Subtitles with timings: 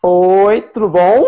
[0.00, 1.24] Oi, tudo bom?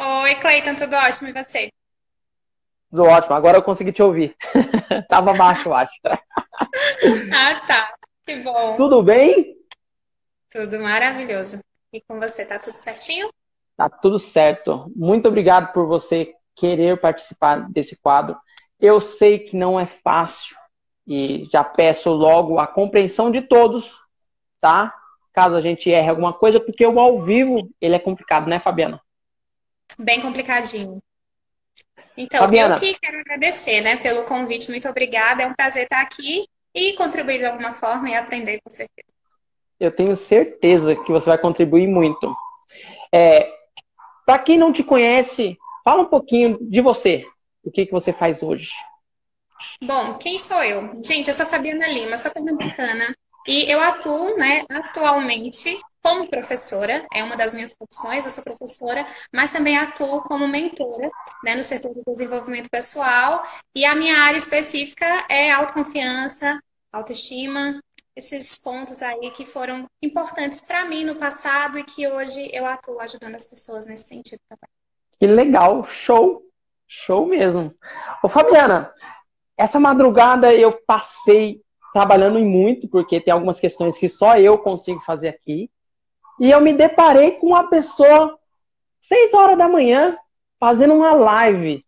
[0.00, 1.68] Oi, Cleiton, tudo ótimo e você?
[2.90, 4.34] Tudo ótimo, agora eu consegui te ouvir.
[5.10, 5.92] Tava baixo, eu acho.
[7.34, 7.94] Ah, tá.
[8.24, 8.76] Que bom.
[8.76, 9.56] Tudo bem?
[10.50, 11.60] Tudo maravilhoso.
[11.92, 13.28] E com você, tá tudo certinho?
[13.76, 14.90] Tá tudo certo.
[14.96, 18.36] Muito obrigado por você querer participar desse quadro.
[18.78, 20.56] Eu sei que não é fácil
[21.06, 23.92] e já peço logo a compreensão de todos,
[24.60, 24.94] tá?
[25.32, 29.00] Caso a gente erre alguma coisa, porque o ao vivo ele é complicado, né, Fabiana?
[29.98, 31.00] Bem complicadinho.
[32.16, 32.76] Então, Fabiana.
[32.76, 34.70] eu que quero agradecer, né, pelo convite.
[34.70, 35.42] Muito obrigada.
[35.42, 39.08] É um prazer estar aqui e contribuir de alguma forma e aprender com certeza.
[39.78, 42.34] Eu tenho certeza que você vai contribuir muito.
[43.12, 43.50] É,
[44.26, 47.24] Para quem não te conhece, fala um pouquinho de você.
[47.64, 48.70] O que, que você faz hoje?
[49.82, 51.00] Bom, quem sou eu?
[51.02, 53.14] Gente, eu sou Fabiana Lima, sou pernambucana
[53.46, 59.06] e eu atuo, né, atualmente como professora, é uma das minhas profissões, eu sou professora,
[59.32, 61.10] mas também atuo como mentora,
[61.44, 66.58] né, no setor do desenvolvimento pessoal e a minha área específica é autoconfiança,
[66.92, 67.80] autoestima,
[68.16, 73.00] esses pontos aí que foram importantes para mim no passado e que hoje eu atuo
[73.00, 74.68] ajudando as pessoas nesse sentido também.
[75.18, 76.42] Que legal, show,
[76.88, 77.74] show mesmo.
[78.22, 78.92] Ô Fabiana,
[79.56, 85.28] essa madrugada eu passei trabalhando muito, porque tem algumas questões que só eu consigo fazer
[85.28, 85.70] aqui.
[86.38, 88.38] E eu me deparei com uma pessoa,
[89.00, 90.16] seis horas da manhã,
[90.58, 91.84] fazendo uma live.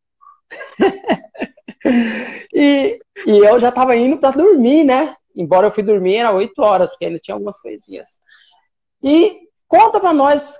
[2.52, 5.16] e, e eu já estava indo para dormir, né?
[5.34, 8.10] Embora eu fui dormir, era oito horas, porque ainda tinha algumas coisinhas.
[9.02, 10.54] E conta para nós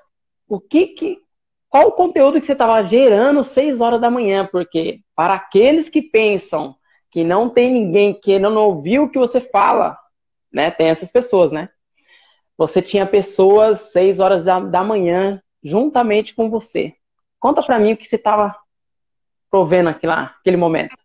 [0.49, 1.19] o que, que
[1.69, 6.03] qual o conteúdo que você estava gerando seis horas da manhã, porque para aqueles que
[6.03, 6.77] pensam
[7.13, 9.99] que não tem ninguém que não ouviu o que você fala,
[10.51, 10.71] né?
[10.71, 11.69] Tem essas pessoas, né?
[12.57, 16.95] Você tinha pessoas seis horas da, da manhã juntamente com você.
[17.39, 18.57] Conta para mim o que você estava
[19.51, 20.97] provendo aqui lá, aquele momento.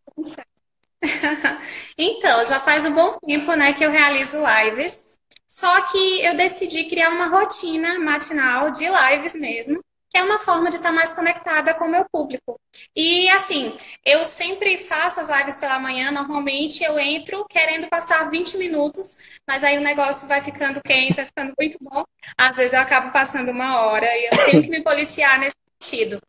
[1.98, 5.18] então, já faz um bom tempo, né, que eu realizo lives.
[5.46, 10.70] Só que eu decidi criar uma rotina matinal de lives mesmo, que é uma forma
[10.70, 12.58] de estar mais conectada com o meu público.
[13.00, 18.58] E assim, eu sempre faço as lives pela manhã, normalmente eu entro querendo passar 20
[18.58, 22.04] minutos, mas aí o negócio vai ficando quente, vai ficando muito bom.
[22.36, 26.20] Às vezes eu acabo passando uma hora e eu tenho que me policiar nesse sentido.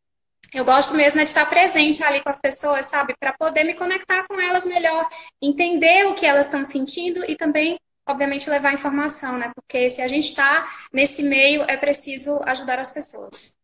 [0.53, 3.15] Eu gosto mesmo de estar presente ali com as pessoas, sabe?
[3.19, 5.09] Para poder me conectar com elas melhor,
[5.41, 9.51] entender o que elas estão sentindo e também, obviamente, levar informação, né?
[9.55, 13.58] Porque se a gente está nesse meio, é preciso ajudar as pessoas.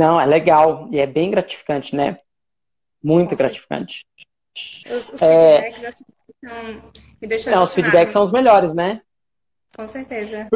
[0.00, 2.18] Não, é legal e é bem gratificante, né?
[3.04, 3.42] Muito Nossa.
[3.42, 4.06] gratificante.
[4.86, 5.60] Os, os é...
[5.60, 6.04] feedbacks, assim,
[7.20, 9.02] me deixam Não, os feedbacks são os melhores, né?
[9.76, 10.48] Com certeza.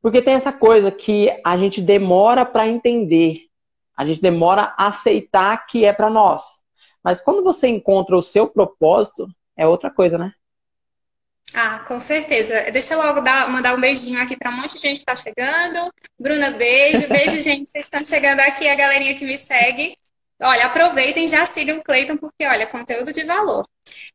[0.00, 3.48] Porque tem essa coisa que a gente demora para entender,
[3.96, 6.40] a gente demora a aceitar que é para nós.
[7.02, 9.26] Mas quando você encontra o seu propósito,
[9.56, 10.32] é outra coisa, né?
[11.54, 12.70] Ah, com certeza.
[12.72, 15.16] Deixa eu logo dar, mandar um beijinho aqui para um monte de gente que está
[15.16, 15.92] chegando.
[16.18, 17.08] Bruna, beijo.
[17.08, 17.70] Beijo, gente.
[17.70, 19.96] Vocês estão chegando aqui, a galerinha que me segue.
[20.42, 23.66] Olha, aproveitem, já sigam o Cleiton, porque, olha, conteúdo de valor.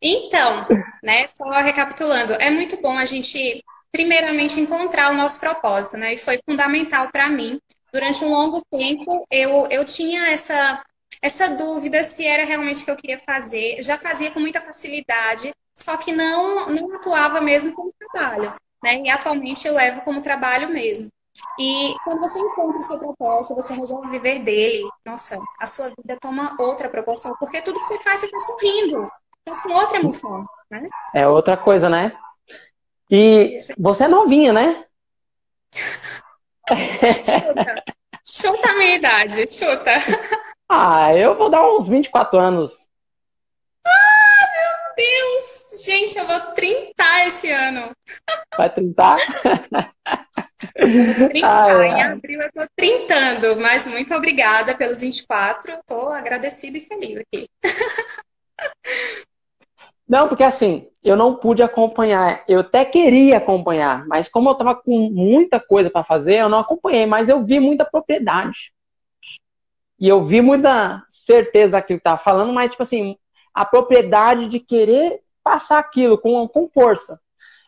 [0.01, 0.65] Então,
[1.03, 6.15] né, só recapitulando, é muito bom a gente, primeiramente, encontrar o nosso propósito, né?
[6.15, 7.59] E foi fundamental para mim.
[7.93, 10.83] Durante um longo tempo, eu, eu tinha essa,
[11.21, 13.81] essa dúvida se era realmente o que eu queria fazer.
[13.83, 15.53] Já fazia com muita facilidade,
[15.85, 18.55] só que não, não atuava mesmo como trabalho.
[18.83, 19.03] Né?
[19.03, 21.09] E atualmente eu levo como trabalho mesmo.
[21.59, 26.17] E quando você encontra o seu propósito, você resolve viver dele, nossa, a sua vida
[26.19, 29.05] toma outra proporção, porque tudo que você faz, você está sorrindo.
[29.45, 30.85] Faz com outra emoção, né?
[31.13, 32.17] É outra coisa, né?
[33.11, 34.85] E você é novinha, né?
[36.65, 37.83] chuta.
[38.27, 39.91] Chuta a minha idade, chuta.
[40.67, 42.73] Ah, eu vou dar uns 24 anos.
[43.85, 45.54] Ah, meu Deus!
[45.75, 47.91] Gente, eu vou trintar esse ano.
[48.57, 49.17] Vai trintar?
[50.73, 51.75] Trintar.
[51.75, 55.77] Ai, em abril eu tô trintando, mas muito obrigada pelos 24.
[55.85, 57.45] Tô agradecida e feliz aqui.
[60.07, 62.45] Não, porque assim, eu não pude acompanhar.
[62.47, 66.59] Eu até queria acompanhar, mas como eu tava com muita coisa para fazer, eu não
[66.59, 68.71] acompanhei, mas eu vi muita propriedade.
[69.99, 73.17] E eu vi muita certeza daquilo que tava falando, mas tipo assim,
[73.53, 77.21] a propriedade de querer passar aquilo com, com força.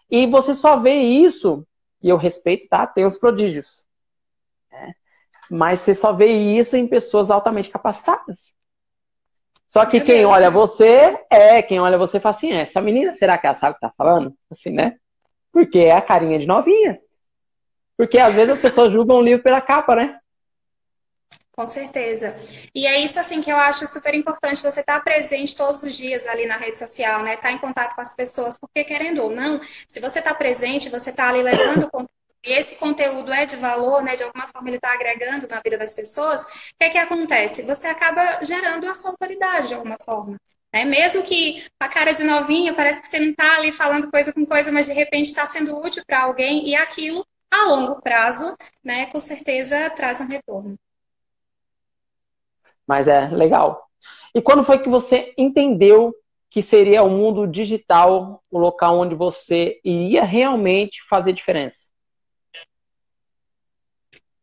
[0.10, 1.64] E você só vê isso,
[2.02, 2.88] e eu respeito, tá?
[2.88, 3.86] Tem os prodígios.
[4.72, 4.94] Né?
[5.52, 8.56] Mas você só vê isso em pessoas altamente capacitadas.
[9.70, 13.46] Só que quem olha você é, quem olha você fala assim, essa menina, será que
[13.46, 14.34] ela sabe o que tá falando?
[14.50, 14.98] Assim, né?
[15.52, 17.00] Porque é a carinha de novinha.
[17.96, 20.20] Porque às vezes as pessoas julgam o livro pela capa, né?
[21.58, 22.36] Com certeza.
[22.74, 26.28] E é isso assim que eu acho super importante você estar presente todos os dias
[26.28, 27.34] ali na rede social, né?
[27.34, 29.60] Estar em contato com as pessoas, porque querendo ou não,
[29.90, 32.12] se você está presente, você está ali levando conteúdo
[32.46, 34.16] e esse conteúdo é de valor, né?
[34.16, 37.64] De alguma forma ele está agregando na vida das pessoas, o que é que acontece?
[37.64, 40.38] Você acaba gerando a sua autoridade de alguma forma.
[40.72, 40.86] Né?
[40.86, 44.46] Mesmo que a cara de novinha, parece que você não está ali falando coisa com
[44.46, 49.08] coisa, mas de repente está sendo útil para alguém e aquilo, a longo prazo, né,
[49.08, 50.78] com certeza traz um retorno.
[52.88, 53.88] Mas é legal.
[54.34, 56.16] E quando foi que você entendeu
[56.50, 61.88] que seria o mundo digital o local onde você iria realmente fazer diferença?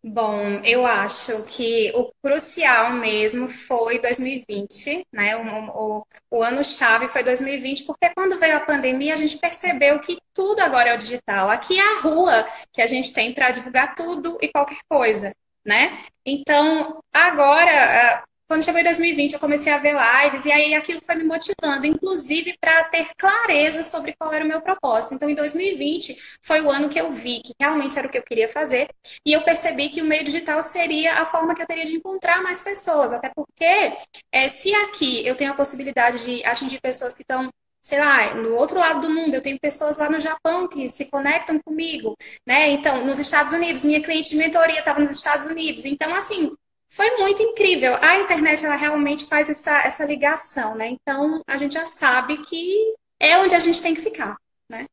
[0.07, 5.35] Bom, eu acho que o crucial mesmo foi 2020, né?
[5.35, 10.19] O, o, o ano-chave foi 2020, porque quando veio a pandemia, a gente percebeu que
[10.35, 11.49] tudo agora é o digital.
[11.49, 15.33] Aqui é a rua que a gente tem para divulgar tudo e qualquer coisa,
[15.65, 15.99] né?
[16.27, 18.23] Então, agora
[18.55, 21.89] quando chegou em 2020, eu comecei a ver lives e aí aquilo foi me motivando,
[21.89, 25.13] inclusive para ter clareza sobre qual era o meu propósito.
[25.13, 28.23] Então, em 2020 foi o ano que eu vi que realmente era o que eu
[28.23, 28.87] queria fazer
[29.27, 32.45] e eu percebi que o meio digital seria a forma que eu teria de encontrar
[32.45, 33.97] mais pessoas, até porque
[34.31, 37.51] é, se aqui eu tenho a possibilidade de atingir pessoas que estão
[37.83, 41.11] sei lá, no outro lado do mundo, eu tenho pessoas lá no Japão que se
[41.11, 42.17] conectam comigo,
[42.47, 42.71] né?
[42.71, 45.85] Então, nos Estados Unidos, minha cliente de mentoria estava nos Estados Unidos.
[45.85, 46.51] Então, assim,
[46.95, 47.97] foi muito incrível.
[48.01, 50.89] A internet ela realmente faz essa, essa ligação, né?
[50.89, 54.37] Então a gente já sabe que é onde a gente tem que ficar,
[54.71, 54.87] né?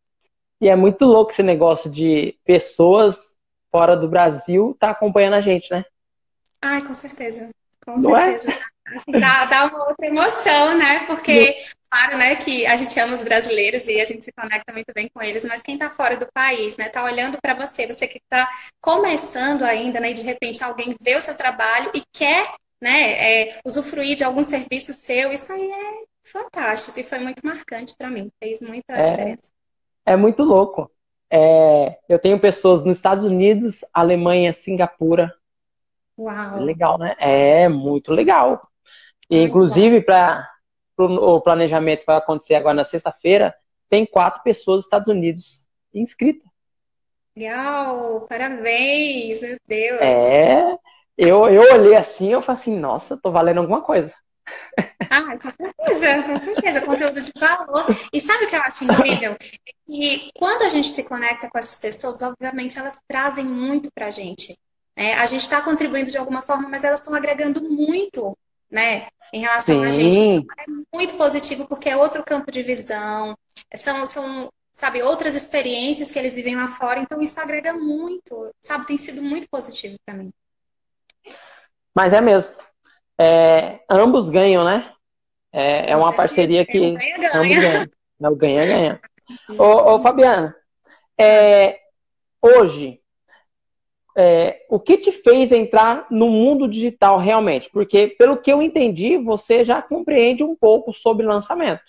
[0.60, 3.36] E é muito louco esse negócio de pessoas
[3.72, 5.86] fora do Brasil tá acompanhando a gente, né?
[6.62, 7.50] Ai, com certeza.
[7.86, 8.38] Com Não é?
[8.38, 8.52] certeza.
[8.52, 8.71] É?
[8.96, 11.06] Assim, dá, dá uma outra emoção, né?
[11.06, 11.56] Porque,
[11.90, 15.10] claro, né, que a gente ama os brasileiros e a gente se conecta muito bem
[15.14, 18.18] com eles, mas quem está fora do país, né, tá olhando para você, você que
[18.18, 18.50] está
[18.82, 23.60] começando ainda, né, e de repente alguém vê o seu trabalho e quer, né, é,
[23.66, 28.30] usufruir de algum serviço seu, isso aí é fantástico e foi muito marcante para mim,
[28.42, 29.52] fez muita é, diferença.
[30.06, 30.92] É muito louco.
[31.30, 35.34] É, eu tenho pessoas nos Estados Unidos, Alemanha, Singapura.
[36.18, 36.62] Uau!
[36.62, 37.16] Legal, né?
[37.18, 38.70] É muito legal.
[39.32, 40.46] E, inclusive, para
[40.98, 43.56] o planejamento que vai acontecer agora na sexta-feira,
[43.90, 46.52] tem quatro pessoas dos Estados Unidos inscritas.
[47.36, 48.26] Legal!
[48.28, 49.42] Parabéns!
[49.42, 50.02] Meu Deus!
[50.02, 50.78] É,
[51.18, 54.14] eu, eu olhei assim eu falei assim, nossa, tô valendo alguma coisa.
[55.10, 57.86] Ah, com certeza, com certeza, conteúdo de valor.
[58.12, 59.32] E sabe o que eu acho incrível?
[59.32, 64.12] É que quando a gente se conecta com essas pessoas, obviamente elas trazem muito pra
[64.12, 64.58] gente.
[64.98, 65.14] Né?
[65.14, 68.38] A gente está contribuindo de alguma forma, mas elas estão agregando muito,
[68.70, 69.08] né?
[69.34, 69.86] Em relação Sim.
[69.86, 70.48] a gente.
[70.60, 73.38] É muito positivo porque é outro campo de visão,
[73.76, 78.86] são, são, sabe, outras experiências que eles vivem lá fora, então isso agrega muito, sabe,
[78.86, 80.32] tem sido muito positivo para mim.
[81.96, 82.54] Mas é mesmo.
[83.20, 84.92] É, ambos ganham, né?
[85.52, 87.32] É, é uma parceria que ganha, ganha.
[87.36, 87.86] ambos ganham.
[88.20, 89.02] Não, ganha, ganha.
[89.60, 90.56] ô, ô, Fabiana,
[91.20, 91.80] é,
[92.42, 93.01] hoje,
[94.18, 97.70] é, o que te fez entrar no mundo digital realmente?
[97.72, 101.84] Porque, pelo que eu entendi, você já compreende um pouco sobre lançamento.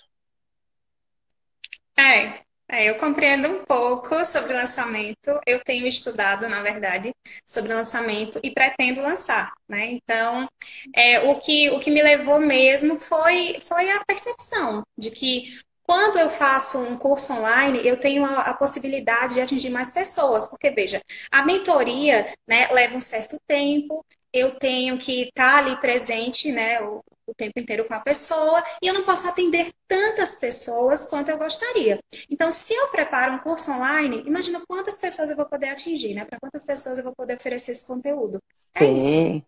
[1.97, 5.39] É, é, eu compreendo um pouco sobre lançamento.
[5.45, 7.11] Eu tenho estudado, na verdade,
[7.47, 9.85] sobre lançamento e pretendo lançar, né?
[9.91, 10.47] Então,
[10.95, 15.43] é, o, que, o que me levou mesmo foi, foi a percepção de que
[15.85, 20.47] quando eu faço um curso online, eu tenho a, a, possibilidade de atingir mais pessoas,
[20.47, 25.75] porque veja, a mentoria né, leva um certo tempo, eu tenho que estar tá ali
[25.77, 30.37] presente né, o, o, tempo inteiro com a pessoa, e eu não posso atender tantas
[30.37, 31.99] pessoas quanto eu gostaria.
[32.29, 36.23] Então, se eu preparo um curso online, imagina quantas pessoas eu vou poder atingir, né?
[36.25, 38.41] Para quantas pessoas eu vou poder oferecer esse conteúdo.
[38.73, 38.95] É Sim.
[38.95, 39.45] Isso.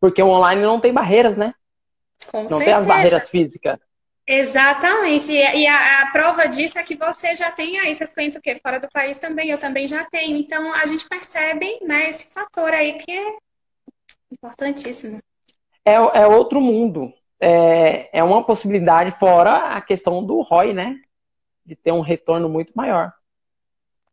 [0.00, 1.54] Porque o online não tem barreiras, né?
[2.30, 2.64] Com não certeza.
[2.64, 3.78] tem as barreiras físicas.
[4.26, 5.32] Exatamente.
[5.32, 8.56] E a, a, prova disso é que você já tem aí seus clientes o quê?
[8.58, 10.38] Fora do país também, eu também já tenho.
[10.38, 13.36] Então a gente percebe né, esse fator aí que é
[14.32, 15.20] importantíssimo.
[15.84, 17.12] É, é outro mundo.
[17.38, 20.98] É, é uma possibilidade fora a questão do ROI, né?
[21.66, 23.12] De ter um retorno muito maior.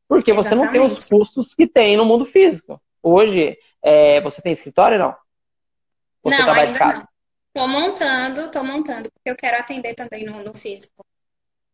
[0.10, 0.66] Porque você Exatamente.
[0.66, 2.82] não tem os custos que tem no mundo físico.
[3.02, 5.16] Hoje, é, você tem escritório não?
[6.22, 7.08] Você não, ainda não.
[7.54, 11.06] Tô montando, tô montando, porque eu quero atender também no, no físico.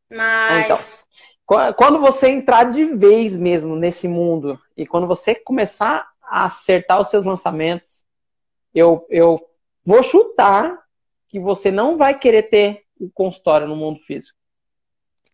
[0.10, 1.04] Mas.
[1.44, 7.00] Então, quando você entrar de vez mesmo nesse mundo e quando você começar a acertar
[7.00, 8.04] os seus lançamentos,
[8.74, 9.40] eu, eu
[9.86, 10.78] vou chutar
[11.30, 14.38] que você não vai querer ter o consultório no mundo físico.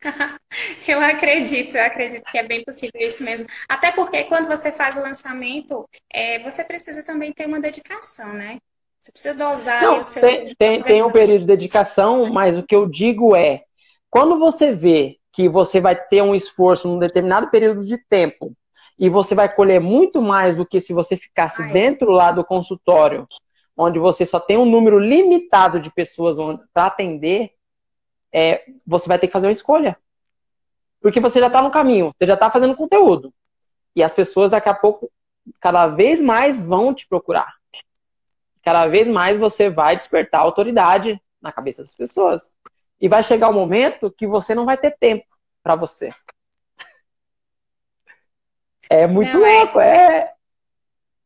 [0.85, 3.47] Eu acredito, eu acredito que é bem possível isso mesmo.
[3.69, 8.59] Até porque quando você faz o lançamento, é, você precisa também ter uma dedicação, né?
[9.03, 10.21] Você precisa dosar Não, o seu.
[10.21, 13.63] Tem, tem, tem um período de dedicação, mas o que eu digo é:
[14.09, 18.53] quando você vê que você vai ter um esforço num determinado período de tempo
[18.97, 21.73] e você vai colher muito mais do que se você ficasse Ai.
[21.73, 23.27] dentro lá do consultório,
[23.75, 26.37] onde você só tem um número limitado de pessoas
[26.73, 27.51] para atender,
[28.31, 29.97] é, você vai ter que fazer uma escolha.
[31.01, 33.33] Porque você já está no caminho, você já está fazendo conteúdo.
[33.93, 35.11] E as pessoas daqui a pouco,
[35.59, 37.61] cada vez mais vão te procurar.
[38.63, 42.49] Cada vez mais você vai despertar autoridade na cabeça das pessoas.
[42.99, 45.25] E vai chegar o um momento que você não vai ter tempo
[45.61, 46.09] para você.
[48.89, 50.17] É muito não, é louco, é...
[50.17, 50.33] é.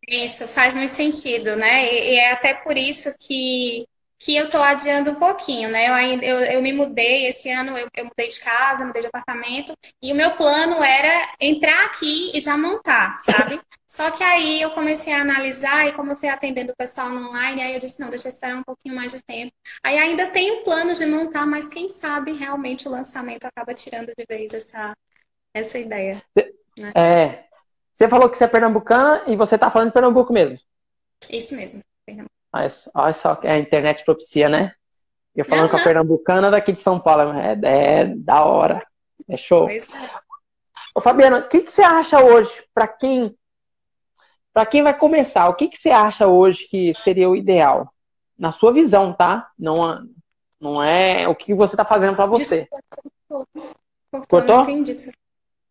[0.10, 1.86] Isso faz muito sentido, né?
[1.86, 3.88] E, e é até por isso que
[4.20, 5.88] que eu estou adiando um pouquinho, né?
[5.88, 9.08] Eu, ainda, eu, eu me mudei esse ano, eu, eu, mudei de casa, mudei de
[9.08, 13.62] apartamento, e o meu plano era entrar aqui e já montar, sabe?
[13.88, 17.62] Só que aí eu comecei a analisar, e como eu fui atendendo o pessoal online,
[17.62, 19.52] aí eu disse, não, deixa eu esperar um pouquinho mais de tempo.
[19.84, 24.26] Aí ainda tenho planos de montar, mas quem sabe realmente o lançamento acaba tirando de
[24.28, 24.94] vez essa,
[25.54, 26.22] essa ideia.
[26.78, 26.92] Né?
[26.96, 27.48] É.
[27.94, 30.60] Você falou que você é pernambucana e você está falando de Pernambuco mesmo.
[31.32, 31.82] Isso mesmo.
[32.94, 34.74] Olha só que a internet propicia, né?
[35.36, 35.72] Eu falando uhum.
[35.72, 37.34] com a pernambucana daqui de São Paulo.
[37.34, 38.86] É, é da hora.
[39.30, 39.70] É show.
[39.70, 39.80] É.
[40.96, 43.36] Ô, Fabiana, o que, que você acha hoje para quem
[44.52, 45.48] para quem vai começar?
[45.48, 47.94] O que, que você acha hoje que seria o ideal?
[48.36, 49.52] Na sua visão, tá?
[49.58, 50.04] Não,
[50.60, 52.68] não é o que você está fazendo para você.
[53.28, 53.68] Cortou?
[54.28, 54.62] Cortou?
[54.62, 55.12] entendi.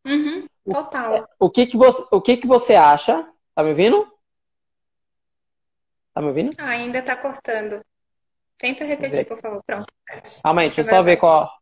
[0.06, 1.28] Uhum, total.
[1.36, 3.28] O que que você, o que que você acha?
[3.56, 4.06] Tá me ouvindo?
[6.16, 6.56] Tá me ouvindo?
[6.58, 7.84] Ah, ainda tá cortando.
[8.56, 9.62] Tenta repetir, por favor.
[9.66, 9.92] Pronto.
[10.42, 11.52] Calma aí, deixa eu só ver qual.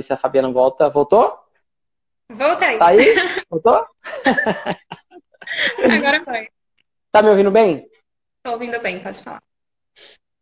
[0.00, 0.88] se a Fabiana volta.
[0.88, 1.39] Voltou?
[2.30, 2.78] Voltei.
[2.78, 2.98] Tá aí?
[3.50, 3.86] Voltou?
[5.92, 6.48] Agora foi.
[7.10, 7.86] Tá me ouvindo bem?
[8.42, 9.42] Tô ouvindo bem, pode falar.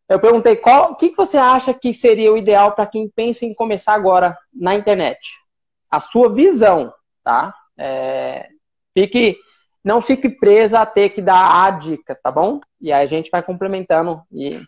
[0.09, 3.45] Eu perguntei qual, o que, que você acha que seria o ideal para quem pensa
[3.45, 5.18] em começar agora na internet?
[5.90, 6.92] A sua visão,
[7.25, 7.54] tá?
[7.76, 8.49] É,
[8.95, 9.37] fique,
[9.83, 12.61] não fique presa a ter que dar a dica, tá bom?
[12.80, 14.61] E aí a gente vai complementando e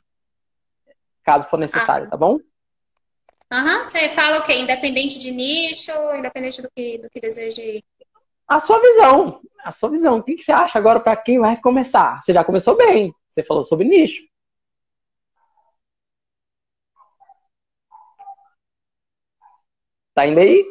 [1.25, 2.11] caso for necessário, ah.
[2.11, 2.39] tá bom?
[3.52, 4.54] Aham, você fala o quê?
[4.54, 7.83] Independente de nicho, independente do que, do que deseje.
[8.47, 9.40] A sua visão.
[9.64, 10.19] A sua visão.
[10.19, 12.21] O que, que você acha agora para quem vai começar?
[12.23, 13.12] Você já começou bem.
[13.28, 14.23] Você falou sobre nicho.
[20.14, 20.64] Tá indo aí?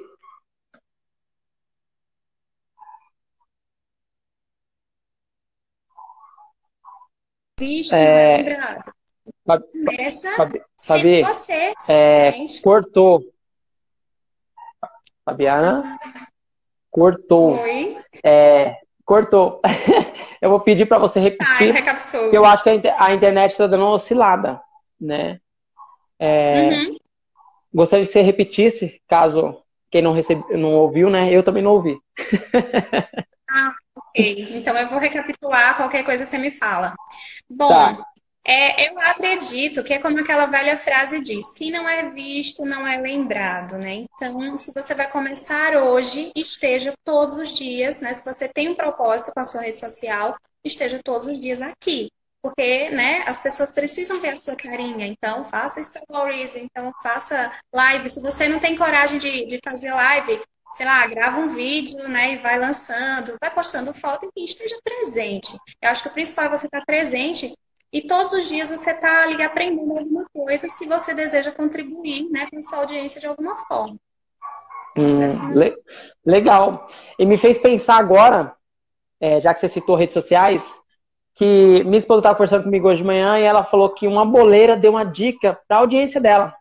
[7.60, 8.38] Visto, é...
[8.38, 8.99] lembrado.
[9.58, 11.74] Começa Fabi, Fabi, você.
[11.90, 13.24] É, cortou.
[15.26, 15.98] Fabiana,
[16.92, 17.60] cortou.
[17.60, 17.98] Oi.
[18.24, 18.76] É,
[19.06, 19.62] cortou.
[20.42, 21.74] eu vou pedir para você repetir.
[21.76, 21.84] Ai,
[22.32, 24.62] eu acho que a internet está dando uma oscilada,
[25.00, 25.40] né?
[26.20, 26.98] É, uhum.
[27.74, 31.32] Gostaria que você repetisse, caso quem não, recebe, não ouviu, né?
[31.32, 31.98] Eu também não ouvi.
[33.50, 34.50] ah, ok.
[34.54, 36.94] Então eu vou recapitular, qualquer coisa você me fala.
[37.50, 38.06] Bom, tá.
[38.52, 42.88] É, eu acredito que é como aquela velha frase diz: quem não é visto não
[42.88, 44.08] é lembrado, né?
[44.16, 48.12] Então, se você vai começar hoje, esteja todos os dias, né?
[48.12, 52.10] Se você tem um propósito com a sua rede social, esteja todos os dias aqui.
[52.42, 55.06] Porque, né, as pessoas precisam ver a sua carinha.
[55.06, 58.10] Então, faça stories, então faça live.
[58.10, 60.42] Se você não tem coragem de, de fazer live,
[60.74, 65.56] sei lá, grava um vídeo, né, e vai lançando, vai postando foto, enfim, esteja presente.
[65.82, 67.54] Eu acho que o principal é você estar presente
[67.92, 72.46] e todos os dias você está ali aprendendo alguma coisa se você deseja contribuir né,
[72.50, 73.98] com a sua audiência de alguma forma.
[74.96, 75.06] Hum,
[75.56, 75.76] le
[76.26, 76.88] legal.
[77.18, 78.54] E me fez pensar agora,
[79.20, 80.64] é, já que você citou redes sociais,
[81.34, 84.76] que minha esposa estava conversando comigo hoje de manhã e ela falou que uma boleira
[84.76, 86.54] deu uma dica para a audiência dela.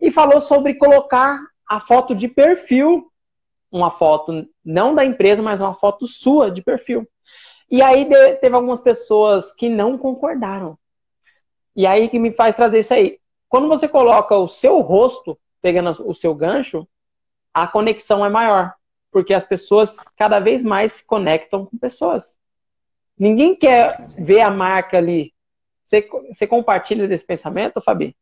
[0.00, 3.10] E falou sobre colocar a foto de perfil,
[3.70, 7.08] uma foto não da empresa, mas uma foto sua de perfil.
[7.70, 8.08] E aí
[8.40, 10.78] teve algumas pessoas que não concordaram.
[11.74, 13.18] E aí que me faz trazer isso aí.
[13.48, 16.86] Quando você coloca o seu rosto pegando o seu gancho,
[17.52, 18.74] a conexão é maior.
[19.10, 22.38] Porque as pessoas cada vez mais se conectam com pessoas.
[23.18, 25.32] Ninguém quer ver a marca ali
[25.82, 28.16] Você, você compartilha desse pensamento, Fabi?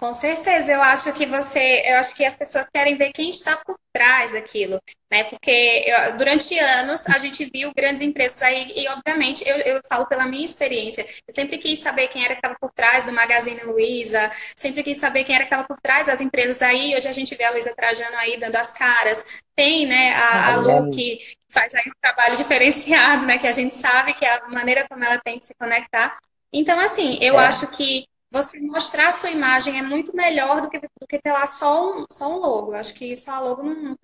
[0.00, 3.54] Com certeza, eu acho que você, eu acho que as pessoas querem ver quem está
[3.58, 4.80] por trás daquilo,
[5.12, 5.24] né?
[5.24, 10.06] Porque eu, durante anos a gente viu grandes empresas aí, e obviamente eu, eu falo
[10.06, 13.60] pela minha experiência, eu sempre quis saber quem era que estava por trás do Magazine
[13.62, 17.12] Luiza, sempre quis saber quem era que estava por trás das empresas aí, hoje a
[17.12, 21.18] gente vê a Luiza Trajano aí dando as caras, tem, né, a, a Lu que
[21.52, 25.04] faz aí um trabalho diferenciado, né, que a gente sabe que é a maneira como
[25.04, 26.18] ela tem de se conectar.
[26.50, 27.44] Então, assim, eu é.
[27.44, 31.32] acho que você mostrar a sua imagem é muito melhor do que, do que ter
[31.32, 32.74] lá só um, só um logo.
[32.74, 33.96] Acho que só a logo não, não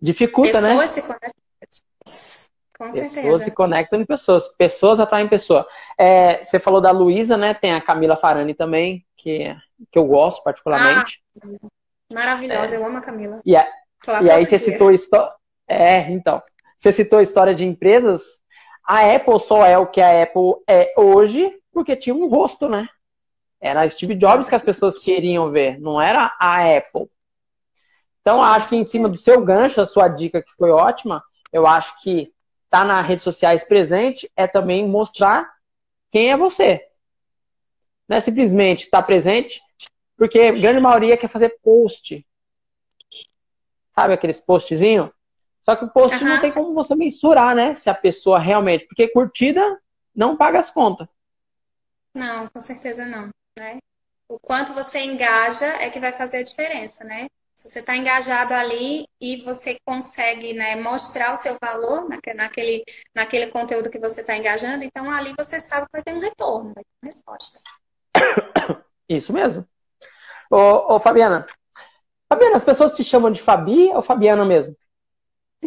[0.00, 0.74] Dificulta, pessoas né?
[0.74, 1.42] Pessoas se conectam.
[2.76, 3.44] Com pessoas certeza.
[3.44, 4.48] se conectam em pessoas.
[4.48, 5.66] Pessoas atraem pessoa.
[5.96, 7.54] É, você falou da Luísa, né?
[7.54, 9.56] Tem a Camila Farani também, que,
[9.90, 11.22] que eu gosto particularmente.
[11.42, 11.68] Ah,
[12.12, 12.78] maravilhosa, é.
[12.78, 13.40] eu amo a Camila.
[13.46, 13.66] E, a,
[14.22, 14.72] e aí você dia.
[14.72, 15.32] citou história.
[15.68, 16.42] É, então.
[16.76, 18.22] Você citou a história de empresas.
[18.84, 22.88] A Apple só é o que a Apple é hoje porque tinha um rosto, né?
[23.66, 27.10] Era Steve Jobs que as pessoas queriam ver, não era a Apple.
[28.20, 31.66] Então, acho que em cima do seu gancho, a sua dica que foi ótima, eu
[31.66, 32.32] acho que
[32.70, 35.50] tá nas redes sociais presente é também mostrar
[36.12, 36.86] quem é você.
[38.08, 39.60] Não é simplesmente estar tá presente,
[40.16, 42.24] porque a grande maioria quer fazer post.
[43.94, 45.10] Sabe aqueles postzinhos?
[45.60, 46.30] Só que o post uhum.
[46.30, 47.74] não tem como você mensurar, né?
[47.74, 48.86] Se a pessoa realmente.
[48.86, 49.80] Porque curtida
[50.14, 51.08] não paga as contas.
[52.14, 53.78] Não, com certeza não né?
[54.28, 57.26] O quanto você engaja é que vai fazer a diferença, né?
[57.54, 62.84] Se você está engajado ali e você consegue né, mostrar o seu valor naquele,
[63.14, 66.74] naquele conteúdo que você está engajando, então ali você sabe que vai ter um retorno,
[66.74, 67.60] vai ter uma resposta.
[69.08, 69.66] Isso mesmo.
[70.50, 71.46] Ô, ô, Fabiana,
[72.28, 74.76] Fabiana, as pessoas te chamam de Fabi ou Fabiana mesmo?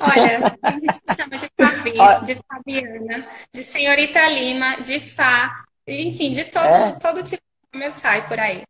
[0.00, 6.44] Olha, a gente chama de Fabi, de Fabiana, de Senhorita Lima, de Fá, enfim, de
[6.44, 6.92] todo, é.
[6.92, 8.62] todo tipo de nome sai por aí.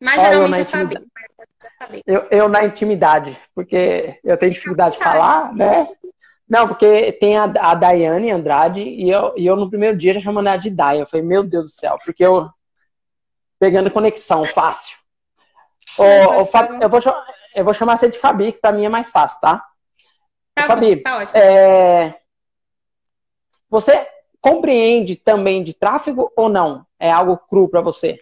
[0.00, 0.94] Mas geralmente é Fabi.
[2.06, 5.88] Eu, eu na intimidade, porque eu tenho dificuldade de falar, né?
[6.48, 10.20] Não, porque tem a, a Daiane Andrade e eu, e eu no primeiro dia já
[10.20, 11.00] chamando ela de Dai.
[11.00, 12.50] Eu falei, meu Deus do céu, porque eu
[13.58, 14.98] pegando conexão fácil.
[15.96, 16.06] Ô, ô,
[16.80, 17.00] eu, vou,
[17.54, 19.64] eu vou chamar você de Fabi, que pra mim é mais fácil, tá?
[20.54, 21.38] Tá Fabi, tá ótimo.
[21.38, 22.18] É...
[23.70, 24.06] Você
[24.42, 26.84] compreende também de tráfego ou não?
[26.98, 28.18] É algo cru para você?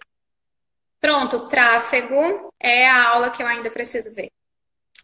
[1.01, 4.29] Pronto, tráfego é a aula que eu ainda preciso ver.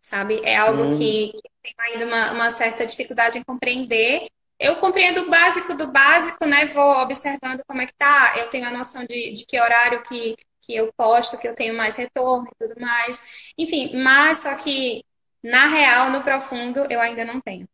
[0.02, 0.40] Sabe?
[0.44, 0.98] É algo hum.
[0.98, 4.28] que tenho ainda uma, uma certa dificuldade em compreender.
[4.60, 6.66] Eu compreendo o básico do básico, né?
[6.68, 8.36] Vou observando como é que tá.
[8.38, 11.76] Eu tenho a noção de, de que horário que, que eu posto, que eu tenho
[11.76, 13.54] mais retorno e tudo mais.
[13.58, 15.04] Enfim, mas só que
[15.44, 17.68] na real, no profundo, eu ainda não tenho.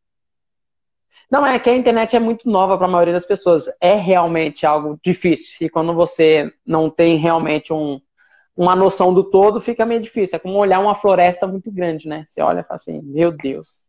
[1.34, 3.66] Não, é que a internet é muito nova para a maioria das pessoas.
[3.82, 5.56] É realmente algo difícil.
[5.62, 8.00] E quando você não tem realmente um,
[8.56, 10.36] uma noção do todo, fica meio difícil.
[10.36, 12.24] É como olhar uma floresta muito grande, né?
[12.24, 13.84] Você olha e fala assim, meu Deus.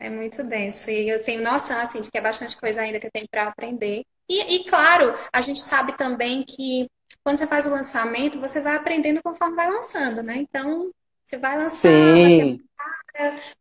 [0.00, 0.90] É muito denso.
[0.90, 3.48] E eu tenho noção, assim, de que é bastante coisa ainda que eu tenho para
[3.48, 4.00] aprender.
[4.26, 6.86] E, e, claro, a gente sabe também que
[7.22, 10.36] quando você faz o lançamento, você vai aprendendo conforme vai lançando, né?
[10.36, 10.90] Então,
[11.26, 12.60] você vai vai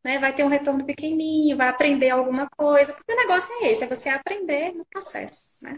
[0.04, 3.84] né, vai ter um retorno pequenininho, vai aprender alguma coisa, porque o negócio é esse,
[3.84, 5.76] é você aprender no processo, né?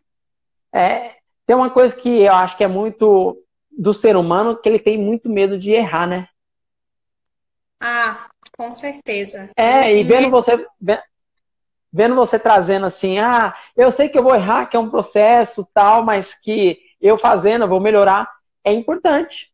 [0.71, 3.37] É, tem uma coisa que eu acho que é muito
[3.71, 6.27] do ser humano, que ele tem muito medo de errar, né?
[7.79, 9.51] Ah, com certeza.
[9.57, 10.65] É, e vendo você,
[11.91, 15.67] vendo você trazendo assim, ah, eu sei que eu vou errar, que é um processo
[15.73, 18.31] tal, mas que eu fazendo, eu vou melhorar,
[18.63, 19.51] é importante.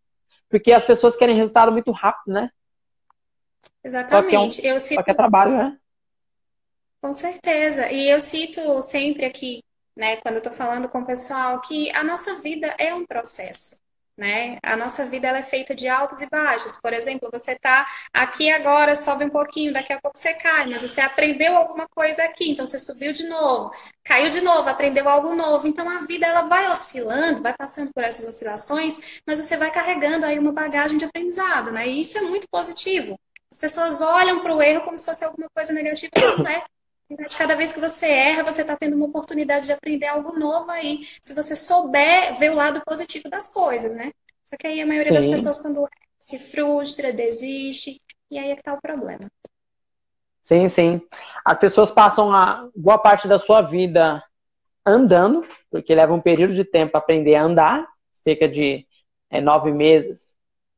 [0.49, 2.49] Porque as pessoas querem resultado muito rápido, né?
[3.89, 4.55] Exatamente.
[4.55, 4.93] Só que é, um, eu cito...
[4.95, 5.77] só que é trabalho, né?
[7.01, 7.91] Com certeza.
[7.91, 9.63] E eu cito sempre aqui,
[9.95, 13.77] né, quando eu estou falando com o pessoal, que a nossa vida é um processo.
[14.15, 14.57] Né?
[14.61, 16.77] A nossa vida ela é feita de altos e baixos.
[16.81, 20.83] Por exemplo, você está aqui agora, sobe um pouquinho, daqui a pouco você cai, mas
[20.83, 23.71] você aprendeu alguma coisa aqui, então você subiu de novo,
[24.03, 25.65] caiu de novo, aprendeu algo novo.
[25.69, 30.25] Então a vida ela vai oscilando, vai passando por essas oscilações, mas você vai carregando
[30.25, 31.87] aí uma bagagem de aprendizado, né?
[31.87, 33.17] E isso é muito positivo.
[33.51, 36.63] As pessoas olham para o erro como se fosse alguma coisa negativa, mas não é.
[37.37, 40.99] Cada vez que você erra, você está tendo uma oportunidade de aprender algo novo aí.
[41.19, 44.11] Se você souber ver o lado positivo das coisas, né?
[44.45, 45.17] Só que aí a maioria Sim.
[45.17, 45.87] das pessoas, quando
[46.19, 49.27] se frustra, desiste, e aí é que está o problema.
[50.41, 51.01] Sim, sim.
[51.43, 54.23] As pessoas passam a boa parte da sua vida
[54.85, 58.85] andando, porque leva um período de tempo para aprender a andar, cerca de
[59.31, 60.21] é, nove meses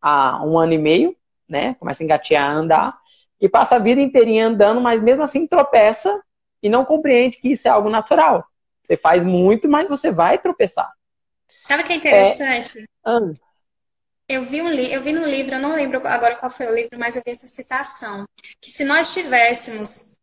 [0.01, 1.15] a um ano e meio
[1.51, 1.75] né?
[1.75, 2.99] Começa a engatear, a andar,
[3.39, 6.21] e passa a vida inteirinha andando, mas mesmo assim tropeça
[6.63, 8.45] e não compreende que isso é algo natural.
[8.83, 10.91] Você faz muito, mas você vai tropeçar.
[11.63, 12.79] Sabe o que é interessante?
[12.79, 12.85] É...
[13.05, 13.19] Ah.
[14.27, 14.91] Eu vi, um li...
[14.93, 17.31] eu vi no livro, eu não lembro agora qual foi o livro, mas eu vi
[17.31, 18.25] essa citação.
[18.61, 20.17] Que se nós tivéssemos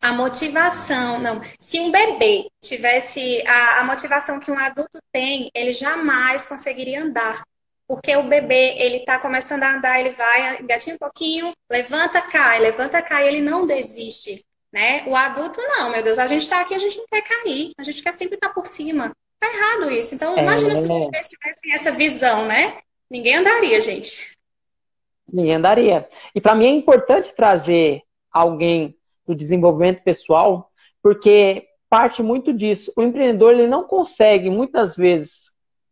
[0.00, 5.72] a motivação, não, se um bebê tivesse a, a motivação que um adulto tem, ele
[5.72, 7.42] jamais conseguiria andar.
[7.88, 12.58] Porque o bebê, ele tá começando a andar, ele vai, engatinha um pouquinho, levanta, cai,
[12.58, 15.04] levanta, cai, ele não desiste, né?
[15.06, 17.82] O adulto não, meu Deus, a gente tá aqui, a gente não quer cair, a
[17.84, 19.12] gente quer sempre estar tá por cima.
[19.38, 20.14] Tá errado isso.
[20.14, 22.78] Então, é, imagina se os bebês tivessem essa visão, né?
[23.08, 24.36] Ninguém andaria, gente.
[25.32, 26.08] Ninguém andaria.
[26.34, 28.96] E para mim é importante trazer alguém
[29.26, 30.70] do desenvolvimento pessoal,
[31.02, 32.92] porque parte muito disso.
[32.96, 35.45] O empreendedor ele não consegue muitas vezes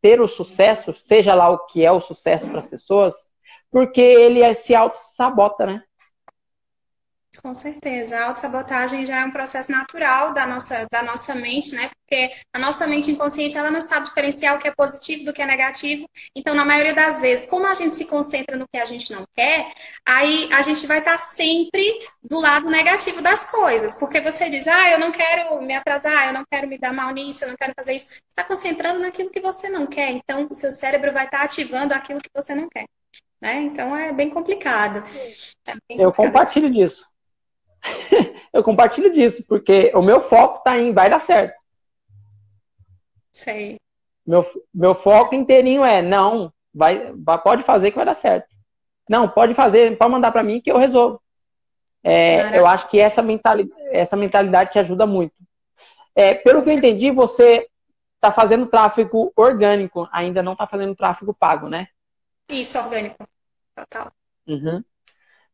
[0.04, 3.14] ter o sucesso, seja lá o que é o sucesso para as pessoas,
[3.70, 5.82] porque ele se auto-sabota, né?
[7.42, 8.18] Com certeza.
[8.18, 11.88] A autossabotagem já é um processo natural da nossa, da nossa mente, né?
[11.88, 15.42] Porque a nossa mente inconsciente, ela não sabe diferenciar o que é positivo do que
[15.42, 16.08] é negativo.
[16.34, 19.26] Então, na maioria das vezes, como a gente se concentra no que a gente não
[19.36, 19.72] quer,
[20.06, 21.84] aí a gente vai estar sempre
[22.22, 23.96] do lado negativo das coisas.
[23.96, 27.10] Porque você diz, ah, eu não quero me atrasar, eu não quero me dar mal
[27.12, 28.10] nisso, eu não quero fazer isso.
[28.10, 30.10] Você está concentrando naquilo que você não quer.
[30.10, 32.86] Então, o seu cérebro vai estar ativando aquilo que você não quer.
[33.40, 33.60] Né?
[33.62, 34.98] Então, é bem complicado.
[34.98, 36.00] É bem complicado.
[36.00, 37.06] Eu compartilho disso.
[38.52, 41.54] Eu compartilho disso, porque o meu foco tá em vai dar certo.
[43.32, 43.76] Sei.
[44.26, 48.54] Meu, meu foco inteirinho é, não, vai, pode fazer que vai dar certo.
[49.08, 51.20] Não, pode fazer, pode mandar para mim que eu resolvo.
[52.02, 55.34] É, eu acho que essa mentalidade, essa mentalidade te ajuda muito.
[56.14, 57.68] É, pelo que eu entendi, você
[58.16, 61.88] está fazendo tráfego orgânico, ainda não está fazendo tráfego pago, né?
[62.48, 63.16] Isso, orgânico.
[63.74, 64.12] Total.
[64.46, 64.82] Uhum.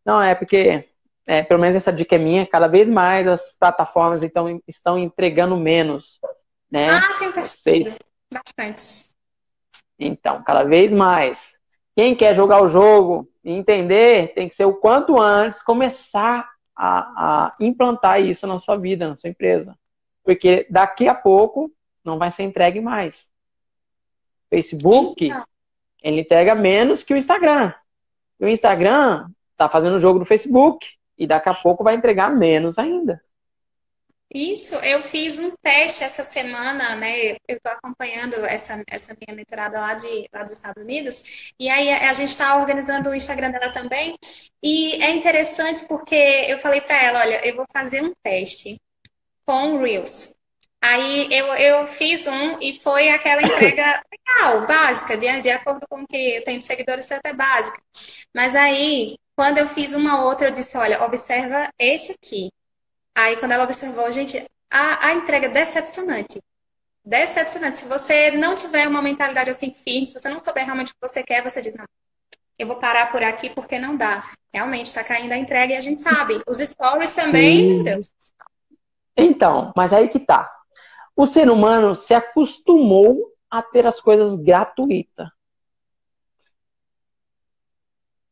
[0.05, 0.90] Não, é porque
[1.31, 5.57] é, pelo menos essa dica é minha, cada vez mais as plataformas então, estão entregando
[5.57, 6.21] menos.
[6.69, 6.87] Né?
[6.91, 7.97] Ah, tem percebido.
[8.29, 9.15] Bastante.
[9.97, 11.57] Então, cada vez mais.
[11.95, 16.99] Quem quer jogar o jogo e entender, tem que ser o quanto antes começar a,
[16.99, 19.79] a implantar isso na sua vida, na sua empresa.
[20.25, 21.71] Porque daqui a pouco
[22.05, 23.29] não vai ser entregue mais.
[24.49, 25.45] Facebook, então.
[26.03, 27.73] ele entrega menos que o Instagram.
[28.41, 32.79] o Instagram está fazendo o jogo do Facebook, e daqui a pouco vai entregar menos
[32.79, 33.23] ainda.
[34.33, 37.33] Isso, eu fiz um teste essa semana, né?
[37.49, 41.91] Eu estou acompanhando essa, essa minha mentorada lá, de, lá dos Estados Unidos, e aí
[41.91, 44.17] a, a gente está organizando o Instagram dela também.
[44.63, 46.15] E é interessante porque
[46.49, 48.81] eu falei para ela: olha, eu vou fazer um teste
[49.45, 50.35] com Reels.
[50.81, 56.03] Aí eu, eu fiz um e foi aquela entrega legal, básica, de, de acordo com
[56.03, 57.83] o que eu tenho de seguidores, até básica.
[58.35, 62.53] Mas aí quando eu fiz uma outra, eu disse, olha, observa esse aqui.
[63.15, 64.37] Aí, quando ela observou, gente,
[64.71, 66.43] a, a entrega é decepcionante.
[67.03, 67.79] Decepcionante.
[67.79, 71.09] Se você não tiver uma mentalidade assim firme, se você não souber realmente o que
[71.09, 71.87] você quer, você diz, não,
[72.59, 74.23] eu vou parar por aqui porque não dá.
[74.53, 76.39] Realmente está caindo a entrega e a gente sabe.
[76.47, 78.13] Os stories também, Deus.
[79.17, 80.53] Então, mas aí que tá.
[81.17, 85.29] O ser humano se acostumou a ter as coisas gratuitas.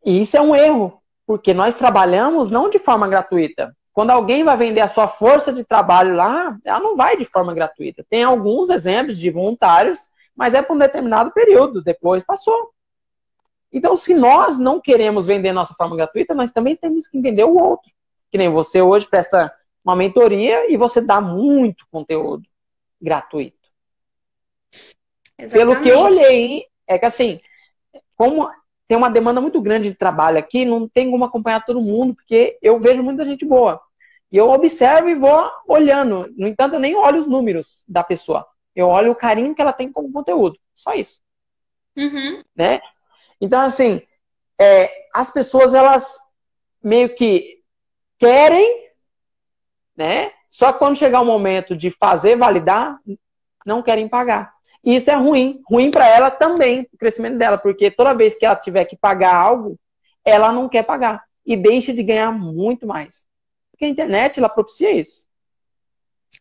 [0.05, 3.75] E isso é um erro, porque nós trabalhamos não de forma gratuita.
[3.93, 7.53] Quando alguém vai vender a sua força de trabalho lá, ela não vai de forma
[7.53, 8.07] gratuita.
[8.09, 9.99] Tem alguns exemplos de voluntários,
[10.37, 12.71] mas é por um determinado período, depois passou.
[13.73, 17.59] Então, se nós não queremos vender nossa forma gratuita, nós também temos que entender o
[17.59, 17.91] outro.
[18.31, 19.53] Que nem você hoje presta
[19.85, 22.45] uma mentoria e você dá muito conteúdo
[23.01, 23.57] gratuito.
[25.39, 25.53] Exatamente.
[25.53, 27.41] Pelo que eu olhei, é que assim,
[28.17, 28.49] como
[28.89, 32.59] tem uma demanda muito grande de trabalho aqui, não tem como acompanhar todo mundo, porque
[32.63, 33.81] eu vejo muita gente boa.
[34.33, 36.33] E eu observo e vou olhando.
[36.37, 38.47] No entanto, eu nem olho os números da pessoa.
[38.75, 40.59] Eu olho o carinho que ela tem como conteúdo.
[40.75, 41.21] Só isso.
[41.97, 42.43] Uhum.
[42.57, 42.81] Né?
[43.41, 44.03] Então, assim,
[44.59, 46.17] é, as pessoas, elas
[46.83, 47.63] meio que
[48.19, 48.91] querem,
[49.97, 50.33] né?
[50.49, 52.99] Só que quando chegar o momento de fazer validar,
[53.67, 54.55] não querem pagar.
[54.85, 58.47] E isso é ruim, ruim para ela também, o crescimento dela, porque toda vez que
[58.47, 59.79] ela tiver que pagar algo,
[60.25, 63.25] ela não quer pagar e deixa de ganhar muito mais.
[63.71, 65.27] Porque a internet, ela propicia isso.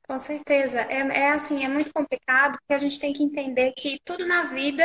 [0.07, 0.81] Com certeza.
[0.81, 4.43] É, é assim, é muito complicado, porque a gente tem que entender que tudo na
[4.43, 4.83] vida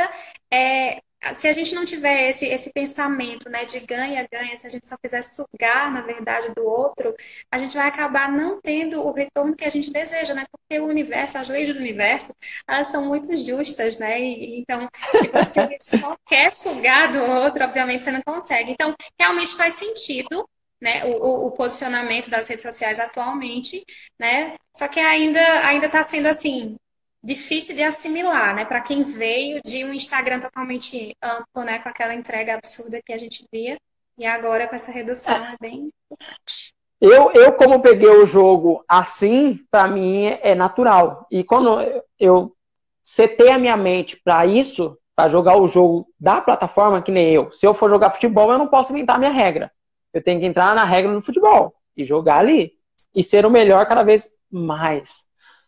[0.53, 1.01] é,
[1.35, 4.97] se a gente não tiver esse, esse pensamento né, de ganha-ganha, se a gente só
[4.97, 7.15] quiser sugar, na verdade, do outro,
[7.51, 10.45] a gente vai acabar não tendo o retorno que a gente deseja, né?
[10.51, 12.35] Porque o universo, as leis do universo,
[12.67, 14.21] elas são muito justas, né?
[14.21, 14.89] E, então,
[15.21, 18.73] se você só quer sugar do outro, obviamente você não consegue.
[18.73, 20.49] Então, realmente faz sentido
[20.83, 23.85] né, o, o, posicionamento das redes sociais atualmente,
[24.19, 24.57] né?
[24.77, 26.77] Só que ainda ainda está sendo assim
[27.23, 28.65] difícil de assimilar, né?
[28.65, 31.79] Para quem veio de um Instagram totalmente amplo, né?
[31.79, 33.79] Com aquela entrega absurda que a gente via.
[34.19, 36.73] E agora com essa redução é, é bem interessante.
[37.01, 41.27] Eu, eu, como peguei o jogo assim, para mim é natural.
[41.31, 41.79] E quando
[42.19, 42.55] eu
[43.03, 47.51] setei a minha mente para isso, para jogar o jogo da plataforma, que nem eu.
[47.51, 49.73] Se eu for jogar futebol, eu não posso inventar a minha regra.
[50.13, 52.73] Eu tenho que entrar na regra do futebol e jogar ali.
[53.15, 55.25] E ser o melhor cada vez mais.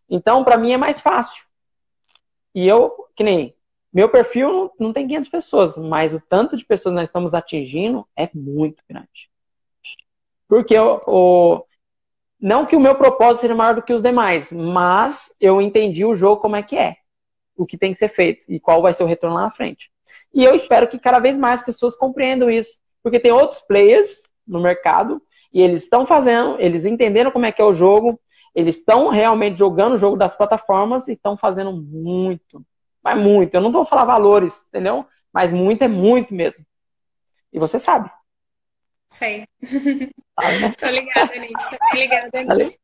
[0.08, 1.43] Então, para mim é mais fácil.
[2.54, 3.54] E eu, que nem,
[3.92, 7.34] meu perfil não, não tem 500 pessoas, mas o tanto de pessoas que nós estamos
[7.34, 9.30] atingindo é muito grande.
[10.48, 11.64] Porque o, o,
[12.40, 16.16] não que o meu propósito seja maior do que os demais, mas eu entendi o
[16.16, 16.96] jogo como é que é,
[17.56, 19.90] o que tem que ser feito e qual vai ser o retorno lá na frente.
[20.32, 24.60] E eu espero que cada vez mais pessoas compreendam isso, porque tem outros players no
[24.60, 28.20] mercado e eles estão fazendo, eles entenderam como é que é o jogo,
[28.54, 32.64] eles estão realmente jogando o jogo das plataformas e estão fazendo muito,
[33.02, 33.54] mas muito.
[33.54, 35.06] Eu não vou falar valores, entendeu?
[35.32, 36.64] Mas muito é muito mesmo.
[37.52, 38.10] E você sabe.
[39.10, 39.46] Sei.
[40.78, 42.78] tô ligada nisso, tô ligada nisso.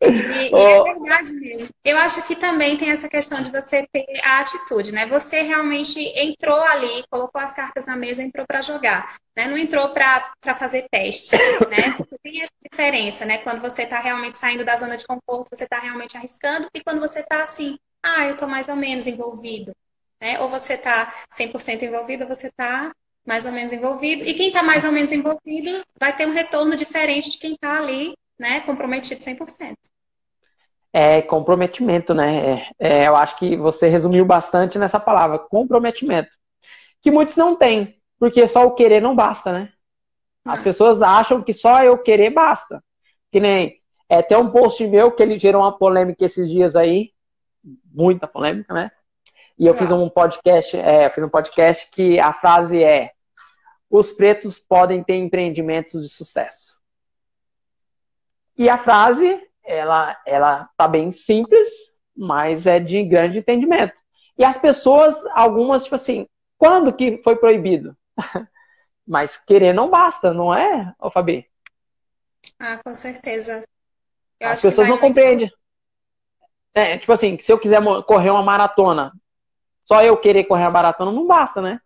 [0.00, 1.68] E, e, é verdade mesmo.
[1.84, 5.06] Eu acho que também tem essa questão de você ter a atitude, né?
[5.06, 9.46] Você realmente entrou ali, colocou as cartas na mesa, entrou para jogar, né?
[9.46, 11.36] Não entrou para fazer teste,
[11.70, 11.98] né?
[12.22, 13.38] Tem a diferença, né?
[13.38, 17.00] Quando você está realmente saindo da zona de conforto, você está realmente arriscando, e quando
[17.00, 19.72] você está assim, ah, eu estou mais ou menos envolvido,
[20.20, 20.40] né?
[20.40, 22.90] Ou você está 100% envolvido, ou você está
[23.26, 24.24] mais ou menos envolvido.
[24.24, 27.78] E quem está mais ou menos envolvido vai ter um retorno diferente de quem está
[27.78, 29.74] ali, né, comprometido 100%.
[30.92, 32.64] É comprometimento, né?
[32.80, 36.30] É, é, eu acho que você resumiu bastante nessa palavra, comprometimento.
[37.00, 39.72] Que muitos não têm, porque só o querer não basta, né?
[40.44, 40.64] As não.
[40.64, 42.82] pessoas acham que só eu querer basta.
[43.30, 47.12] Que nem é, tem um post meu que ele gerou uma polêmica esses dias aí,
[47.92, 48.90] muita polêmica, né?
[49.56, 53.12] E eu fiz um podcast, é, fiz um podcast que a frase é:
[53.88, 56.69] os pretos podem ter empreendimentos de sucesso.
[58.60, 61.66] E a frase, ela, ela tá bem simples,
[62.14, 63.94] mas é de grande entendimento.
[64.36, 66.26] E as pessoas, algumas, tipo assim,
[66.58, 67.96] quando que foi proibido?
[69.08, 71.48] mas querer não basta, não é, ô Fabi?
[72.58, 73.66] Ah, com certeza.
[74.38, 75.50] Eu as pessoas não compreendem.
[76.74, 79.10] É, tipo assim, se eu quiser correr uma maratona,
[79.84, 81.80] só eu querer correr a maratona não basta, né?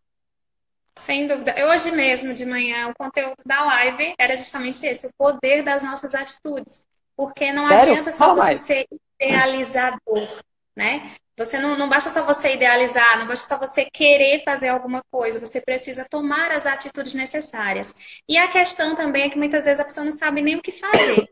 [0.96, 1.54] Sem dúvida.
[1.66, 6.14] Hoje mesmo, de manhã, o conteúdo da live era justamente esse, o poder das nossas
[6.14, 6.84] atitudes.
[7.16, 7.92] Porque não Sério?
[7.92, 8.58] adianta só Fala você mais.
[8.60, 8.86] ser
[9.20, 10.40] idealizador,
[10.76, 11.02] né?
[11.36, 15.40] Você não, não basta só você idealizar, não basta só você querer fazer alguma coisa,
[15.40, 18.20] você precisa tomar as atitudes necessárias.
[18.28, 20.70] E a questão também é que muitas vezes a pessoa não sabe nem o que
[20.70, 21.28] fazer.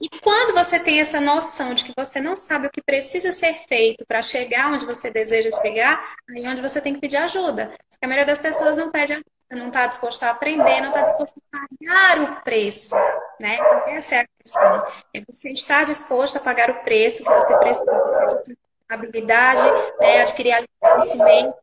[0.00, 3.52] E quando você tem essa noção de que você não sabe o que precisa ser
[3.52, 7.70] feito para chegar onde você deseja chegar, aí é onde você tem que pedir ajuda.
[8.00, 11.34] Porque a maioria das pessoas não pede não está disposto a aprender, não está disposto
[11.52, 12.94] a pagar o preço.
[13.38, 13.58] Né?
[13.88, 14.84] Essa é a questão.
[15.12, 17.92] É você estar disposto a pagar o preço que você precisa,
[18.42, 18.58] seja
[18.88, 19.62] habilidade,
[20.00, 20.22] né?
[20.22, 21.54] adquirir conhecimento,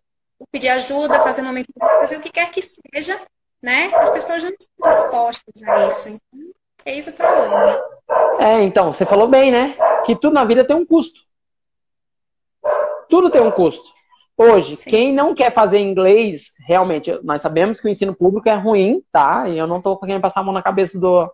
[0.51, 3.19] pedir ajuda, fazer um momento, fazer o que quer que seja,
[3.61, 3.91] né?
[3.95, 6.09] As pessoas não estão dispostas a isso.
[6.09, 6.53] Então,
[6.85, 7.83] é isso o problema.
[8.39, 9.75] É, então, você falou bem, né?
[10.05, 11.19] Que tudo na vida tem um custo.
[13.09, 13.96] Tudo tem um custo.
[14.37, 14.89] Hoje, Sim.
[14.89, 19.49] quem não quer fazer inglês, realmente, nós sabemos que o ensino público é ruim, tá?
[19.49, 21.25] E eu não estou querendo passar a mão na cabeça do,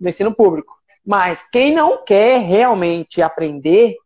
[0.00, 0.74] do ensino público.
[1.04, 3.96] Mas quem não quer realmente aprender,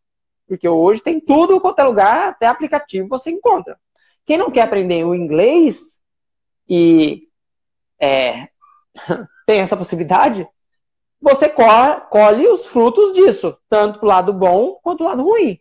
[0.48, 3.78] porque hoje tem tudo quanto é lugar, até aplicativo você encontra.
[4.26, 6.00] Quem não quer aprender o inglês
[6.68, 7.28] e
[8.00, 8.48] é,
[9.46, 10.48] tem essa possibilidade,
[11.20, 15.60] você colhe os frutos disso, tanto pro lado bom quanto pro lado ruim.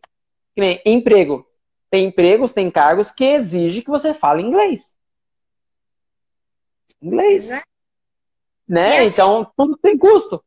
[0.55, 1.45] Que nem emprego.
[1.91, 4.95] Tem empregos, tem cargos que exigem que você fale inglês.
[7.01, 7.51] Inglês.
[7.51, 7.61] É.
[8.67, 8.99] Né?
[8.99, 10.41] Assim, então, tudo tem custo.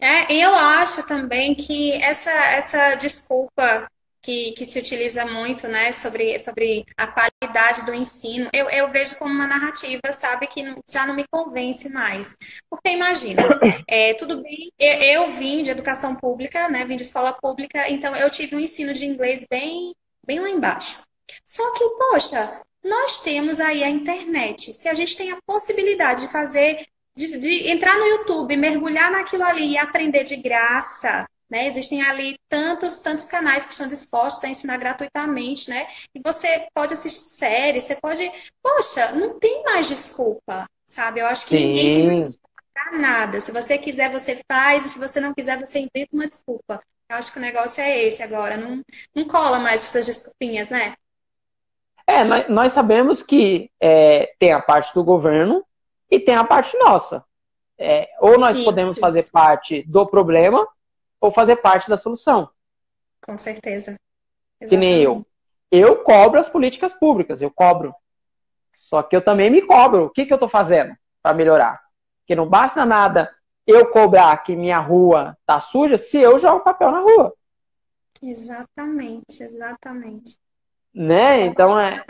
[0.00, 3.90] É, e eu acho também que essa, essa desculpa
[4.22, 9.16] que, que se utiliza muito, né, sobre, sobre a qualidade do ensino, eu, eu vejo
[9.18, 12.36] como uma narrativa, sabe, que já não me convence mais.
[12.68, 13.42] Porque imagina,
[13.88, 18.14] é, tudo bem, eu, eu vim de educação pública, né, vim de escola pública, então
[18.16, 19.94] eu tive um ensino de inglês bem,
[20.26, 21.02] bem lá embaixo.
[21.44, 24.74] Só que, poxa, nós temos aí a internet.
[24.74, 26.86] Se a gente tem a possibilidade de fazer,
[27.16, 31.66] de, de entrar no YouTube, mergulhar naquilo ali e aprender de graça, né?
[31.66, 35.86] Existem ali tantos, tantos canais que estão dispostos a ensinar gratuitamente, né?
[36.14, 38.30] E você pode assistir séries, você pode.
[38.62, 41.20] Poxa, não tem mais desculpa, sabe?
[41.20, 41.66] Eu acho que Sim.
[41.68, 43.40] ninguém tem mais desculpa pra nada.
[43.40, 46.82] Se você quiser, você faz, e se você não quiser, você inventa uma desculpa.
[47.08, 48.56] Eu acho que o negócio é esse agora.
[48.56, 48.82] Não,
[49.14, 50.94] não cola mais essas desculpinhas, né?
[52.06, 55.64] É, nós, nós sabemos que é, tem a parte do governo
[56.10, 57.24] e tem a parte nossa.
[57.78, 60.66] É, ou nós isso, podemos fazer parte do problema
[61.20, 62.48] ou fazer parte da solução.
[63.20, 63.96] Com certeza.
[64.60, 64.68] Exatamente.
[64.68, 65.26] Que nem eu.
[65.70, 67.94] Eu cobro as políticas públicas, eu cobro.
[68.74, 70.06] Só que eu também me cobro.
[70.06, 71.82] O que, que eu estou fazendo para melhorar?
[72.20, 73.34] Porque não basta nada
[73.66, 77.34] eu cobrar que minha rua tá suja se eu jogo papel na rua.
[78.22, 80.36] Exatamente, exatamente.
[80.94, 81.46] Né?
[81.46, 82.04] Então é.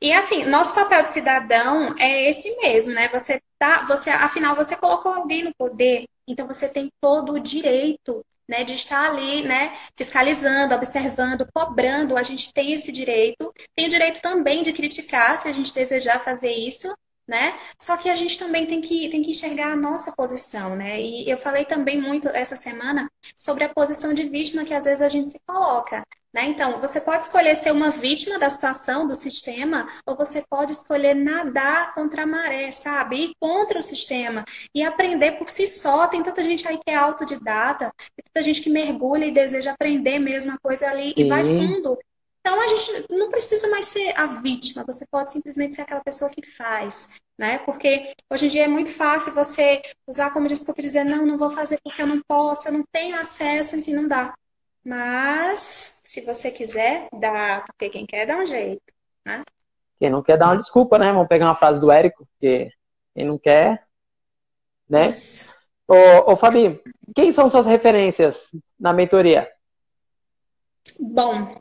[0.00, 3.08] E assim, nosso papel de cidadão é esse mesmo, né?
[3.08, 8.24] Você tá, você, afinal, você colocou alguém no poder, então você tem todo o direito,
[8.48, 12.16] né, de estar ali, né, fiscalizando, observando, cobrando.
[12.16, 13.52] A gente tem esse direito.
[13.76, 16.92] Tem o direito também de criticar, se a gente desejar fazer isso,
[17.30, 17.56] né?
[17.80, 21.00] Só que a gente também tem que, tem que enxergar a nossa posição, né?
[21.00, 25.00] E eu falei também muito essa semana sobre a posição de vítima que às vezes
[25.00, 26.04] a gente se coloca.
[26.32, 26.44] Né?
[26.44, 31.14] Então, você pode escolher ser uma vítima da situação, do sistema, ou você pode escolher
[31.14, 33.16] nadar contra a maré, sabe?
[33.16, 36.06] Ir contra o sistema e aprender por si só.
[36.06, 40.18] Tem tanta gente aí que é autodidata, tem tanta gente que mergulha e deseja aprender
[40.18, 41.14] mesmo a coisa ali Sim.
[41.16, 41.98] e vai fundo.
[42.40, 46.30] Então a gente não precisa mais ser a vítima, você pode simplesmente ser aquela pessoa
[46.30, 47.58] que faz, né?
[47.58, 51.36] Porque hoje em dia é muito fácil você usar como desculpa e dizer, não, não
[51.36, 54.34] vou fazer porque eu não posso, eu não tenho acesso, enfim, não dá.
[54.82, 58.82] Mas se você quiser, dá, porque quem quer dá um jeito,
[59.24, 59.42] né?
[59.98, 61.12] Quem não quer dá uma desculpa, né?
[61.12, 62.72] Vamos pegar uma frase do Érico, porque
[63.14, 63.86] quem não quer,
[64.88, 65.08] né?
[65.08, 65.54] Isso.
[65.86, 66.80] Ô, ô Fabi,
[67.14, 68.48] quem são suas referências
[68.78, 69.50] na mentoria?
[71.12, 71.60] Bom,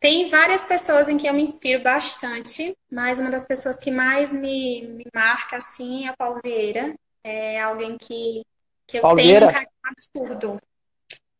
[0.00, 4.32] tem várias pessoas em que eu me inspiro bastante, mas uma das pessoas que mais
[4.32, 6.94] me, me marca, assim, é a Paulo Vieira.
[7.24, 8.44] É alguém que,
[8.86, 9.46] que eu Paulo tenho Vieira.
[9.46, 10.60] um carinho absurdo.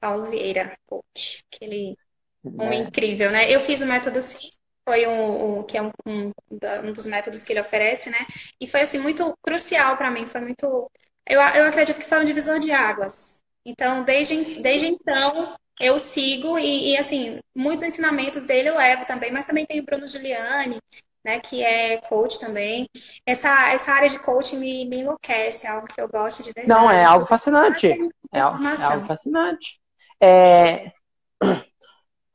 [0.01, 1.45] Paulo Vieira, coach.
[1.53, 1.97] Aquele
[2.45, 2.63] é.
[2.63, 3.51] homem incrível, né?
[3.51, 6.33] Eu fiz o método CIS, foi um, um que é um, um,
[6.85, 8.19] um, dos métodos que ele oferece, né?
[8.61, 10.27] E foi, assim, muito crucial para mim.
[10.27, 10.91] Foi muito...
[11.25, 13.41] Eu, eu acredito que foi um divisor de águas.
[13.65, 19.31] Então, desde, desde então, eu sigo e, e, assim, muitos ensinamentos dele eu levo também,
[19.31, 20.79] mas também tem o Bruno Giuliani,
[21.25, 22.89] né, que é coach também.
[23.27, 26.69] Essa, essa área de coaching me, me enlouquece, é algo que eu gosto de verdade.
[26.69, 27.87] Não, é algo fascinante.
[28.33, 29.81] É, é algo fascinante.
[30.21, 30.93] É...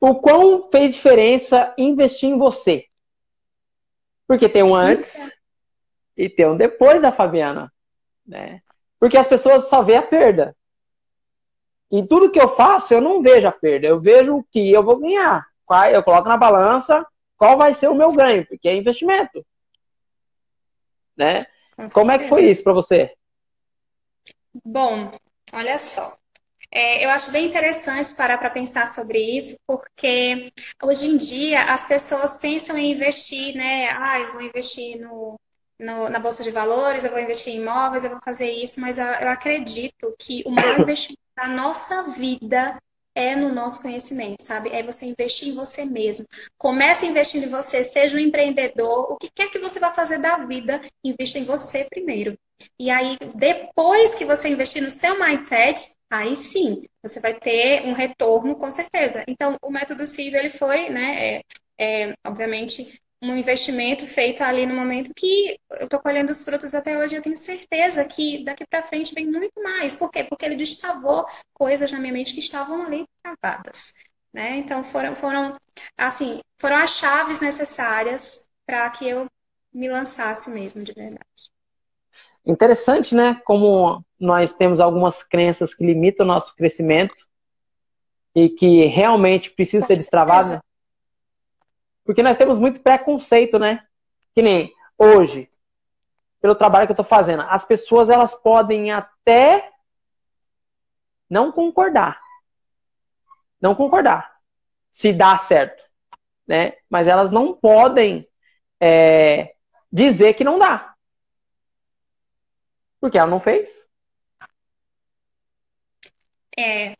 [0.00, 2.84] O quão fez diferença investir em você?
[4.26, 5.14] Porque tem um antes
[6.16, 7.72] e tem um depois da Fabiana,
[8.26, 8.60] né?
[9.00, 10.56] Porque as pessoas só vê a perda.
[11.90, 14.82] Em tudo que eu faço, eu não vejo a perda, eu vejo o que eu
[14.82, 15.46] vou ganhar.
[15.92, 19.44] Eu coloco na balança qual vai ser o meu ganho, porque é investimento.
[21.16, 21.40] Né?
[21.92, 23.14] Como é que foi isso para você?
[24.64, 25.12] Bom,
[25.52, 26.16] olha só.
[26.70, 31.86] É, eu acho bem interessante parar para pensar sobre isso, porque hoje em dia as
[31.86, 33.90] pessoas pensam em investir, né?
[33.90, 35.38] Ah, eu vou investir no,
[35.78, 38.98] no, na Bolsa de Valores, eu vou investir em imóveis, eu vou fazer isso, mas
[38.98, 42.78] eu, eu acredito que o maior investimento a nossa vida
[43.14, 44.70] é no nosso conhecimento, sabe?
[44.70, 46.26] É você investir em você mesmo.
[46.58, 50.38] Comece investindo em você, seja um empreendedor, o que quer que você vá fazer da
[50.38, 52.36] vida, invista em você primeiro.
[52.78, 57.92] E aí, depois que você investir no seu mindset, aí sim, você vai ter um
[57.92, 59.24] retorno com certeza.
[59.28, 61.42] Então, o método CIS, ele foi, né, é,
[61.78, 63.00] é, obviamente,
[63.32, 67.16] um investimento feito ali no momento que eu estou colhendo os frutos até hoje.
[67.16, 69.94] Eu tenho certeza que daqui para frente vem muito mais.
[69.94, 70.24] Por quê?
[70.24, 73.94] Porque ele destavou coisas na minha mente que estavam ali travadas.
[74.32, 74.56] Né?
[74.56, 75.56] Então foram, foram,
[75.96, 79.26] assim, foram as chaves necessárias para que eu
[79.72, 81.50] me lançasse mesmo de verdade.
[82.46, 83.40] Interessante, né?
[83.44, 87.26] Como nós temos algumas crenças que limitam o nosso crescimento
[88.34, 90.62] e que realmente precisa ser destravada.
[92.04, 93.86] Porque nós temos muito preconceito, né?
[94.34, 95.48] Que nem hoje,
[96.40, 99.72] pelo trabalho que eu estou fazendo, as pessoas elas podem até
[101.28, 102.20] não concordar.
[103.60, 104.34] Não concordar.
[104.92, 105.82] Se dá certo.
[106.46, 106.74] Né?
[106.90, 108.28] Mas elas não podem
[108.78, 109.54] é,
[109.90, 110.94] dizer que não dá.
[113.00, 113.84] Porque ela não fez.
[116.56, 116.92] É.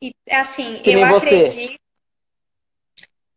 [0.00, 1.85] E, assim, eu acredito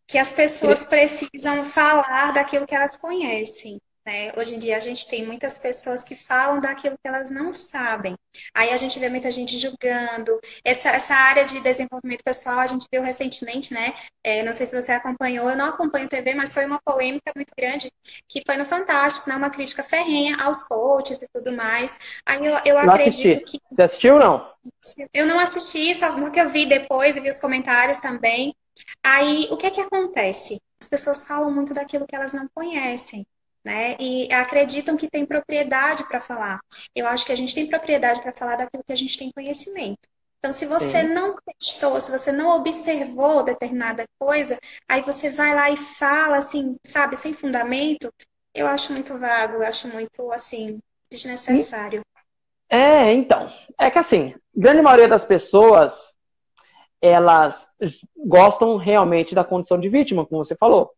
[0.10, 3.80] que as pessoas precisam falar daquilo que elas conhecem.
[4.04, 4.32] Né?
[4.36, 8.16] Hoje em dia a gente tem muitas pessoas que falam daquilo que elas não sabem.
[8.56, 10.40] Aí a gente vê muita gente julgando.
[10.66, 13.94] Essa, essa área de desenvolvimento pessoal a gente viu recentemente, né?
[14.24, 17.54] É, não sei se você acompanhou, eu não acompanho TV, mas foi uma polêmica muito
[17.56, 17.92] grande
[18.28, 19.36] que foi no Fantástico, né?
[19.36, 22.20] Uma crítica ferrenha aos coaches e tudo mais.
[22.26, 23.60] Aí eu, eu acredito assisti.
[23.60, 23.76] que.
[23.76, 24.50] Você assistiu ou não?
[25.14, 28.56] Eu não assisti, só que eu vi depois e vi os comentários também.
[29.04, 30.60] Aí o que é que acontece?
[30.82, 33.26] As pessoas falam muito daquilo que elas não conhecem
[33.64, 33.96] né?
[34.00, 36.60] E acreditam que tem propriedade para falar.
[36.96, 40.00] Eu acho que a gente tem propriedade para falar daquilo que a gente tem conhecimento.
[40.40, 41.14] Então, se você Sim.
[41.14, 44.58] não testou, se você não observou determinada coisa,
[44.88, 48.10] aí você vai lá e fala, assim, sabe, sem fundamento,
[48.56, 50.80] eu acho muito vago, eu acho muito, assim,
[51.12, 52.02] desnecessário.
[52.70, 56.09] É, então, é que assim, grande maioria das pessoas,
[57.02, 57.70] elas
[58.16, 60.92] gostam realmente da condição de vítima, como você falou.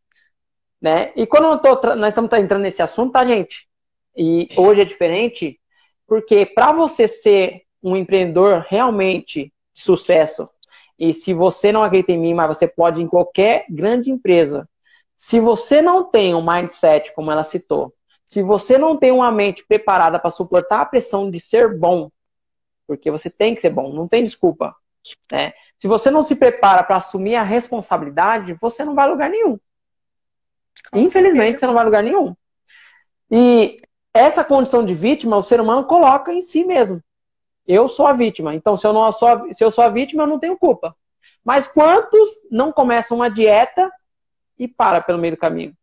[0.81, 1.11] Né?
[1.15, 3.67] E quando tô, nós estamos entrando nesse assunto, tá, gente?
[4.15, 5.59] E hoje é diferente,
[6.07, 10.49] porque para você ser um empreendedor realmente de sucesso,
[10.97, 14.67] e se você não acredita em mim, mas você pode ir em qualquer grande empresa,
[15.17, 17.93] se você não tem um mindset, como ela citou,
[18.25, 22.09] se você não tem uma mente preparada para suportar a pressão de ser bom,
[22.87, 24.75] porque você tem que ser bom, não tem desculpa.
[25.31, 25.53] Né?
[25.81, 29.59] Se você não se prepara para assumir a responsabilidade, você não vai a lugar nenhum.
[30.91, 31.59] Com Infelizmente, certeza.
[31.59, 32.35] você não vai a lugar nenhum.
[33.31, 33.77] E
[34.13, 37.01] essa condição de vítima, o ser humano coloca em si mesmo.
[37.67, 38.53] Eu sou a vítima.
[38.53, 40.95] Então, se eu, não sou, se eu sou a vítima, eu não tenho culpa.
[41.43, 43.91] Mas quantos não começam uma dieta
[44.59, 45.75] e para pelo meio do caminho?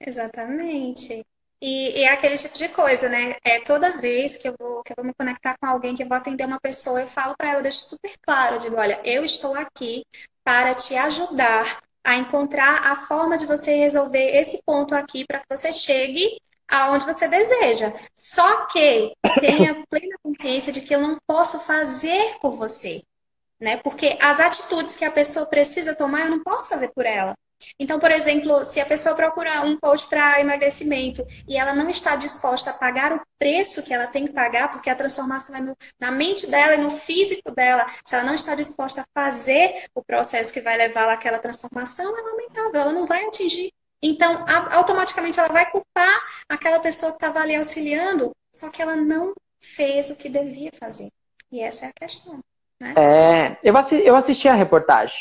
[0.00, 1.24] Exatamente.
[1.60, 3.34] E, e, é aquele tipo de coisa, né?
[3.42, 6.08] É toda vez que eu vou que eu vou me conectar com alguém, que eu
[6.08, 9.00] vou atender uma pessoa, eu falo para ela, eu deixo super claro, eu digo, olha,
[9.04, 10.04] eu estou aqui
[10.44, 15.46] para te ajudar a encontrar a forma de você resolver esse ponto aqui para que
[15.50, 16.38] você chegue
[16.68, 17.92] aonde você deseja.
[18.16, 23.02] Só que tenha plena consciência de que eu não posso fazer por você,
[23.60, 23.76] né?
[23.78, 27.34] Porque as atitudes que a pessoa precisa tomar, eu não posso fazer por ela.
[27.78, 32.16] Então, por exemplo, se a pessoa procura um coach para emagrecimento e ela não está
[32.16, 35.76] disposta a pagar o preço que ela tem que pagar, porque a transformação é no,
[36.00, 40.02] na mente dela e no físico dela, se ela não está disposta a fazer o
[40.02, 43.72] processo que vai levá-la àquela transformação, é lamentável, ela não vai atingir.
[44.02, 49.34] Então, automaticamente ela vai culpar aquela pessoa que estava ali auxiliando, só que ela não
[49.62, 51.10] fez o que devia fazer.
[51.50, 52.40] E essa é a questão.
[52.80, 52.94] Né?
[52.96, 55.18] É, eu assisti, eu assisti a reportagem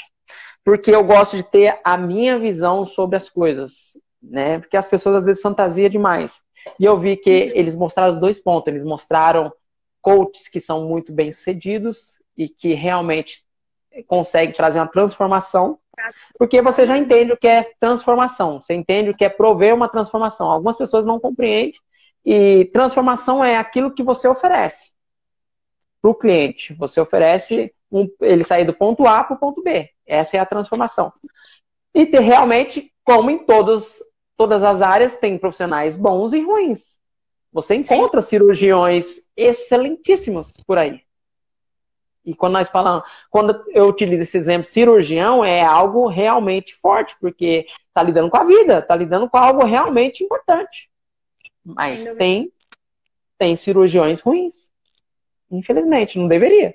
[0.66, 4.60] porque eu gosto de ter a minha visão sobre as coisas, né?
[4.60, 6.44] Porque as pessoas às vezes fantasiam demais.
[6.80, 8.68] E eu vi que eles mostraram os dois pontos.
[8.68, 9.54] Eles mostraram
[10.02, 13.46] coaches que são muito bem sucedidos e que realmente
[14.08, 15.80] conseguem trazer uma transformação,
[16.38, 19.88] porque você já entende o que é transformação, você entende o que é prover uma
[19.88, 20.52] transformação.
[20.52, 21.80] Algumas pessoas não compreendem
[22.26, 24.94] e transformação é aquilo que você oferece
[26.02, 26.74] para o cliente.
[26.74, 29.90] Você oferece um, ele sair do ponto A para o ponto B.
[30.06, 31.12] Essa é a transformação.
[31.94, 34.04] E ter realmente, como em todos,
[34.38, 37.00] todas as áreas, tem profissionais bons e ruins.
[37.52, 38.30] Você encontra Sim.
[38.30, 41.02] cirurgiões excelentíssimos por aí.
[42.26, 47.68] E quando nós falamos, quando eu utilizo esse exemplo, cirurgião é algo realmente forte, porque
[47.88, 50.90] está lidando com a vida, está lidando com algo realmente importante.
[51.64, 52.52] Mas tem,
[53.38, 54.70] tem cirurgiões ruins.
[55.52, 56.74] Infelizmente, não deveria.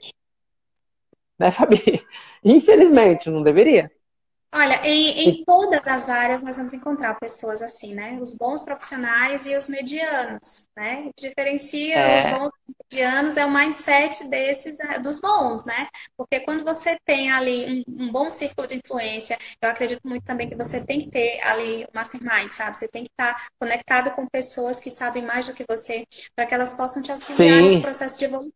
[1.39, 2.07] Né, Fabi?
[2.45, 3.91] Infelizmente, não deveria.
[4.53, 8.19] Olha, em, em, todas as áreas nós vamos encontrar pessoas assim, né?
[8.21, 11.05] Os bons profissionais e os medianos, né?
[11.07, 12.17] O que diferencia é.
[12.17, 12.51] os bons
[12.93, 15.87] medianos é o mindset desses, é, dos bons, né?
[16.17, 20.49] Porque quando você tem ali um, um, bom círculo de influência, eu acredito muito também
[20.49, 22.77] que você tem que ter ali o mastermind, sabe?
[22.77, 26.55] Você tem que estar conectado com pessoas que sabem mais do que você, para que
[26.55, 27.63] elas possam te auxiliar Sim.
[27.63, 28.51] nesse processo de evolução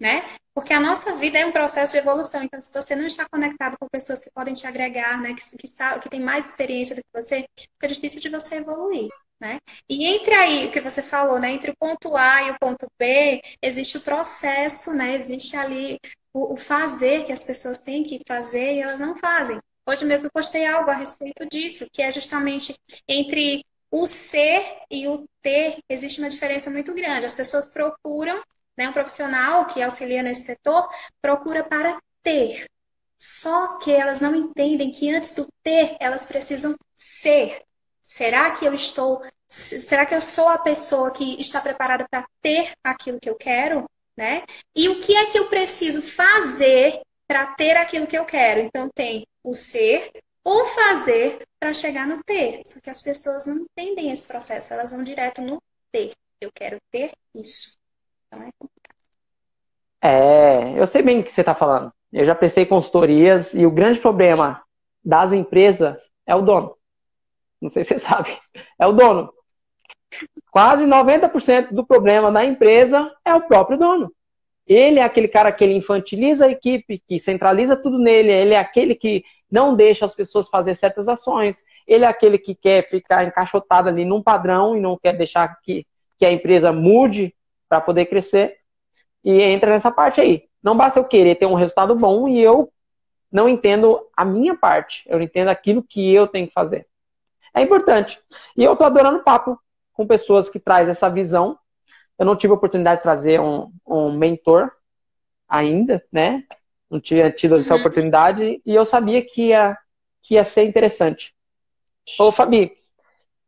[0.00, 0.24] né?
[0.54, 2.42] Porque a nossa vida é um processo de evolução.
[2.42, 5.68] Então, se você não está conectado com pessoas que podem te agregar, né, que, que,
[6.02, 9.08] que tem mais experiência do que você, fica difícil de você evoluir.
[9.40, 9.58] Né?
[9.88, 11.50] E entre aí, o que você falou, né?
[11.50, 15.14] Entre o ponto A e o ponto B, existe o processo, né?
[15.16, 15.98] Existe ali
[16.32, 19.58] o, o fazer que as pessoas têm que fazer e elas não fazem.
[19.86, 22.74] Hoje mesmo postei algo a respeito disso, que é justamente
[23.06, 27.26] entre o ser e o ter, existe uma diferença muito grande.
[27.26, 28.42] As pessoas procuram
[28.76, 30.88] né, um profissional que auxilia nesse setor
[31.20, 32.66] procura para ter.
[33.18, 37.62] Só que elas não entendem que antes do ter, elas precisam ser.
[38.02, 39.22] Será que eu estou.
[39.48, 43.88] Será que eu sou a pessoa que está preparada para ter aquilo que eu quero?
[44.16, 44.44] Né?
[44.76, 48.60] E o que é que eu preciso fazer para ter aquilo que eu quero?
[48.60, 50.12] Então, tem o ser,
[50.44, 52.60] o fazer para chegar no ter.
[52.66, 56.12] Só que as pessoas não entendem esse processo, elas vão direto no ter.
[56.40, 57.78] Eu quero ter isso.
[60.02, 61.92] É, eu sei bem o que você está falando.
[62.12, 64.62] Eu já prestei consultorias e o grande problema
[65.04, 66.76] das empresas é o dono.
[67.60, 68.36] Não sei se você sabe.
[68.78, 69.32] É o dono.
[70.50, 74.12] Quase 90% do problema da empresa é o próprio dono.
[74.66, 78.58] Ele é aquele cara que ele infantiliza a equipe, que centraliza tudo nele, ele é
[78.58, 83.24] aquele que não deixa as pessoas fazer certas ações, ele é aquele que quer ficar
[83.24, 85.86] encaixotado ali num padrão e não quer deixar que,
[86.18, 87.34] que a empresa mude
[87.68, 88.58] para poder crescer.
[89.24, 90.44] E entra nessa parte aí.
[90.62, 92.72] Não basta eu querer ter um resultado bom e eu
[93.30, 96.86] não entendo a minha parte, eu entendo aquilo que eu tenho que fazer.
[97.52, 98.20] É importante.
[98.56, 99.58] E eu tô adorando papo
[99.92, 101.58] com pessoas que trazem essa visão.
[102.18, 104.70] Eu não tive a oportunidade de trazer um, um mentor
[105.48, 106.44] ainda, né?
[106.90, 107.80] Não tinha tido essa uhum.
[107.80, 109.76] oportunidade e eu sabia que ia,
[110.22, 111.34] que ia ser interessante.
[112.18, 112.72] Ô, Fabi,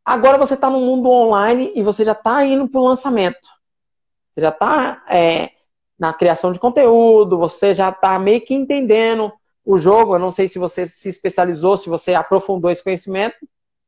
[0.05, 3.49] agora você está no mundo online e você já está indo para o lançamento.
[4.37, 5.53] Você já está é,
[5.99, 9.33] na criação de conteúdo, você já está meio que entendendo
[9.65, 10.15] o jogo.
[10.15, 13.37] Eu não sei se você se especializou, se você aprofundou esse conhecimento,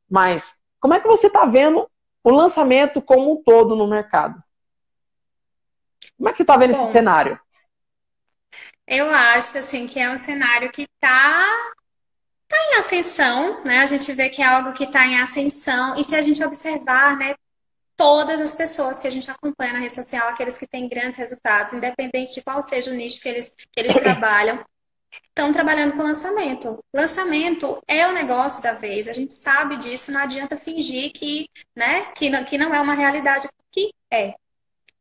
[0.08, 1.86] mas como é que você está vendo
[2.24, 4.42] o lançamento como um todo no mercado?
[6.16, 7.38] Como é que você está vendo Bom, esse cenário?
[8.86, 11.44] Eu acho assim que é um cenário que está
[12.48, 13.80] tá em ascensão, né?
[13.80, 17.18] A gente vê que é algo que está em ascensão e se a gente observar,
[17.18, 17.34] né,
[17.98, 21.74] todas as pessoas que a gente acompanha na rede social, aqueles que têm grandes resultados,
[21.74, 24.64] independente de qual seja o nicho que eles, que eles trabalham,
[25.26, 26.82] estão trabalhando com lançamento.
[26.94, 32.06] Lançamento é o negócio da vez, a gente sabe disso, não adianta fingir que, né,
[32.12, 34.34] que, não, que não é uma realidade, que é.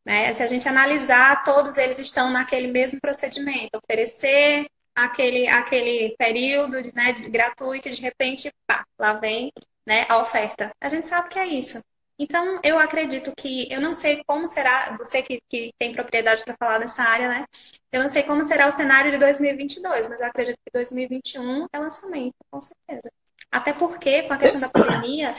[0.04, 0.34] Né?
[0.34, 6.92] Se a gente analisar, todos eles estão naquele mesmo procedimento, oferecer aquele, aquele período de,
[6.96, 9.52] né, de gratuito e de repente, pá, lá vem
[9.86, 10.72] né, a oferta.
[10.82, 11.80] A gente sabe que é isso.
[12.20, 16.56] Então, eu acredito que, eu não sei como será, você que, que tem propriedade para
[16.58, 17.46] falar dessa área, né?
[17.92, 21.80] Eu não sei como será o cenário de 2022, mas eu acredito que 2021 é
[21.80, 23.12] lançamento, com certeza.
[23.52, 25.34] Até porque, com a questão da pandemia,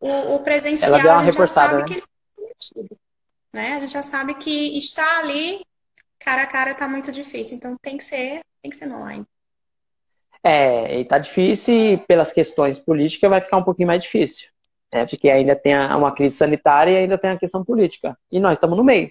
[0.00, 1.84] o, o presencial a gente já sabe né?
[1.84, 3.00] que ele foi prometido.
[3.54, 3.74] Né?
[3.74, 5.62] A gente já sabe que estar ali
[6.18, 9.24] cara a cara está muito difícil, então tem que ser, tem que ser online.
[10.42, 14.48] É, e tá difícil e pelas questões políticas vai ficar um pouquinho mais difícil.
[14.90, 18.18] É, porque ainda tem uma crise sanitária e ainda tem a questão política.
[18.30, 19.10] E nós estamos no meio.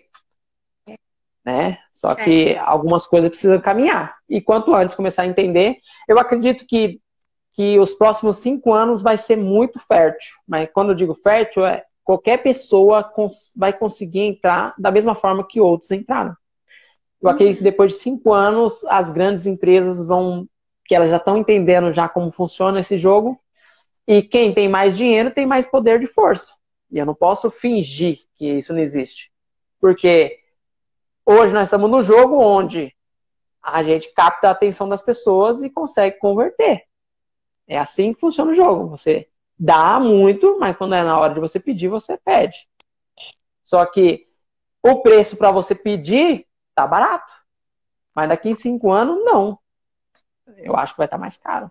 [1.45, 1.77] Né?
[1.93, 2.57] Só que é.
[2.57, 4.15] algumas coisas precisam caminhar.
[4.27, 6.99] E quanto antes começar a entender, eu acredito que,
[7.53, 10.35] que os próximos cinco anos vai ser muito fértil.
[10.47, 15.45] Mas quando eu digo fértil, é qualquer pessoa cons vai conseguir entrar da mesma forma
[15.45, 16.35] que outros entraram.
[17.21, 20.47] Eu acredito que depois de cinco anos, as grandes empresas vão,
[20.85, 23.39] que elas já estão entendendo já como funciona esse jogo,
[24.07, 26.55] e quem tem mais dinheiro tem mais poder de força.
[26.89, 29.31] E eu não posso fingir que isso não existe.
[29.79, 30.39] Porque
[31.25, 32.95] hoje nós estamos no jogo onde
[33.61, 36.83] a gente capta a atenção das pessoas e consegue converter.
[37.67, 38.87] É assim que funciona o jogo.
[38.87, 39.27] Você
[39.59, 42.67] dá muito, mas quando é na hora de você pedir, você pede.
[43.61, 44.25] Só que
[44.81, 47.33] o preço para você pedir tá barato.
[48.15, 49.59] Mas daqui em cinco anos, não.
[50.55, 51.69] Eu acho que vai estar tá mais caro.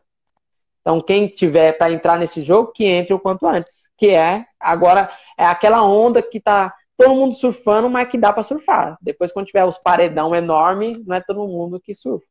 [0.87, 3.91] Então, quem tiver para entrar nesse jogo, que entre o quanto antes.
[3.99, 8.45] Que é, agora, é aquela onda que tá todo mundo surfando, mas que dá para
[8.45, 8.97] surfar.
[9.01, 12.25] Depois, quando tiver os paredão enorme, não é todo mundo que surfa.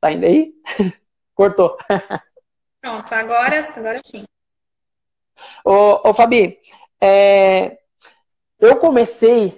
[0.00, 0.52] Tá indo aí?
[1.36, 1.76] Cortou.
[2.82, 4.24] Pronto, agora, agora sim.
[5.64, 6.58] Ô, ô Fabi,
[7.00, 7.78] é,
[8.58, 9.56] eu comecei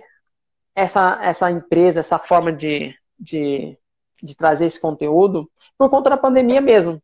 [0.74, 3.79] essa, essa empresa, essa forma de, de
[4.22, 7.00] de trazer esse conteúdo por conta da pandemia mesmo.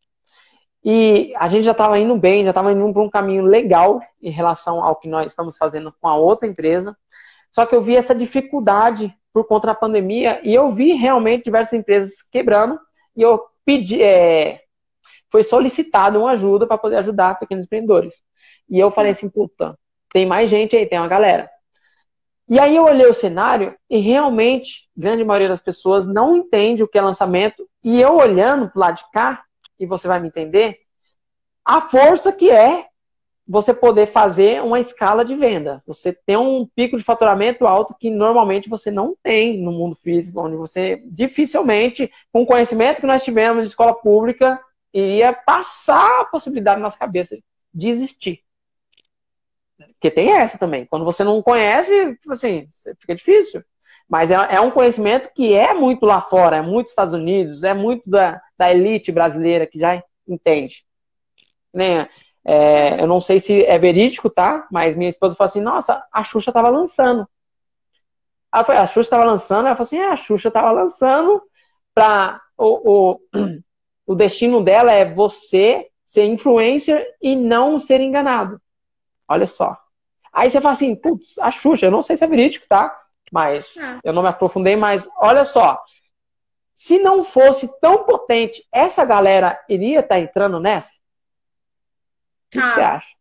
[0.84, 4.30] E a gente já estava indo bem, já estava indo para um caminho legal em
[4.30, 6.96] relação ao que nós estamos fazendo com a outra empresa.
[7.50, 11.72] Só que eu vi essa dificuldade por conta da pandemia e eu vi realmente diversas
[11.72, 12.78] empresas quebrando
[13.16, 14.60] e eu pedi, é,
[15.30, 18.14] foi solicitado uma ajuda para poder ajudar pequenos empreendedores.
[18.68, 19.76] E eu falei assim, puta,
[20.12, 21.50] tem mais gente aí, tem uma galera.
[22.48, 26.88] E aí eu olhei o cenário e realmente, grande maioria das pessoas não entende o
[26.88, 27.68] que é lançamento.
[27.82, 29.42] E eu olhando pro lado de cá,
[29.78, 30.78] e você vai me entender,
[31.64, 32.86] a força que é
[33.48, 35.82] você poder fazer uma escala de venda.
[35.86, 40.40] Você tem um pico de faturamento alto que normalmente você não tem no mundo físico,
[40.40, 44.60] onde você dificilmente, com o conhecimento que nós tivemos de escola pública,
[44.92, 47.36] iria passar a possibilidade na nossa cabeça
[47.72, 48.45] de existir.
[49.78, 50.86] Porque tem essa também.
[50.86, 52.68] Quando você não conhece, tipo assim,
[53.00, 53.62] fica difícil.
[54.08, 57.74] Mas é, é, um conhecimento que é muito lá fora, é muito Estados Unidos, é
[57.74, 60.84] muito da, da elite brasileira que já entende.
[61.74, 62.08] Né?
[62.44, 64.66] É, eu não sei se é verídico, tá?
[64.70, 67.28] Mas minha esposa falou assim: nossa, a Xuxa tava lançando.
[68.54, 71.42] Ela falou, a Xuxa tava lançando, ela falou assim: é, a Xuxa tava lançando
[71.92, 73.20] para o, o,
[74.06, 78.60] o destino dela é você ser influencer e não ser enganado.
[79.28, 79.76] Olha só.
[80.32, 83.02] Aí você fala assim, putz, a Xuxa, eu não sei se é verídico, tá?
[83.32, 83.98] Mas ah.
[84.04, 85.82] eu não me aprofundei, mas olha só.
[86.74, 90.90] Se não fosse tão potente, essa galera iria estar tá entrando nessa?
[90.94, 92.74] O que ah.
[92.74, 93.16] você acha?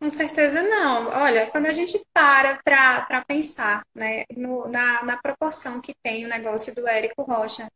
[0.00, 1.08] Com certeza não.
[1.08, 6.28] Olha, quando a gente para para pensar né, no, na, na proporção que tem o
[6.28, 7.66] negócio do Érico Rocha,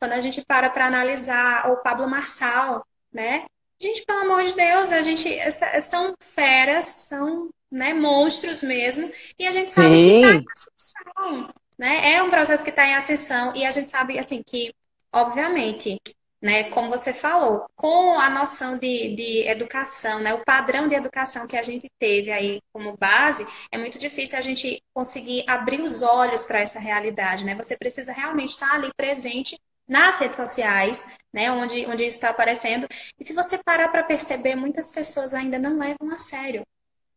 [0.00, 2.82] quando a gente para para analisar o Pablo Marçal,
[3.12, 3.44] né?
[3.80, 9.46] Gente, pelo amor de Deus, a gente essa, são feras, são né, monstros mesmo, e
[9.46, 10.08] a gente sabe Sim.
[10.08, 12.14] que está em ascensão, né?
[12.14, 14.72] É um processo que está em ascensão, e a gente sabe assim que,
[15.12, 16.00] obviamente,
[16.44, 16.64] né?
[16.64, 20.34] Como você falou, com a noção de, de educação, né?
[20.34, 24.42] O padrão de educação que a gente teve aí como base, é muito difícil a
[24.42, 27.54] gente conseguir abrir os olhos para essa realidade, né?
[27.54, 29.58] Você precisa realmente estar ali presente
[29.88, 32.86] nas redes sociais, né, onde, onde isso está aparecendo.
[33.18, 36.66] E se você parar para perceber, muitas pessoas ainda não levam a sério.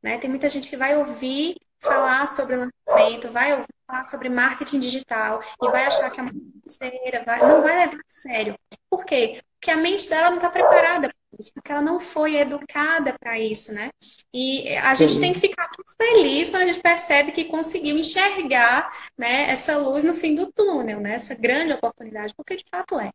[0.01, 0.17] Né?
[0.17, 5.39] Tem muita gente que vai ouvir falar sobre lançamento, vai ouvir falar sobre marketing digital
[5.61, 8.55] e vai achar que é uma besteira, vai, não vai levar a sério.
[8.89, 9.41] Por quê?
[9.59, 13.39] Porque a mente dela não está preparada para isso, porque ela não foi educada para
[13.39, 13.89] isso, né?
[14.33, 15.21] E a gente Sim.
[15.21, 20.03] tem que ficar muito feliz quando a gente percebe que conseguiu enxergar né, essa luz
[20.03, 21.13] no fim do túnel, né?
[21.13, 23.11] Essa grande oportunidade, porque de fato é.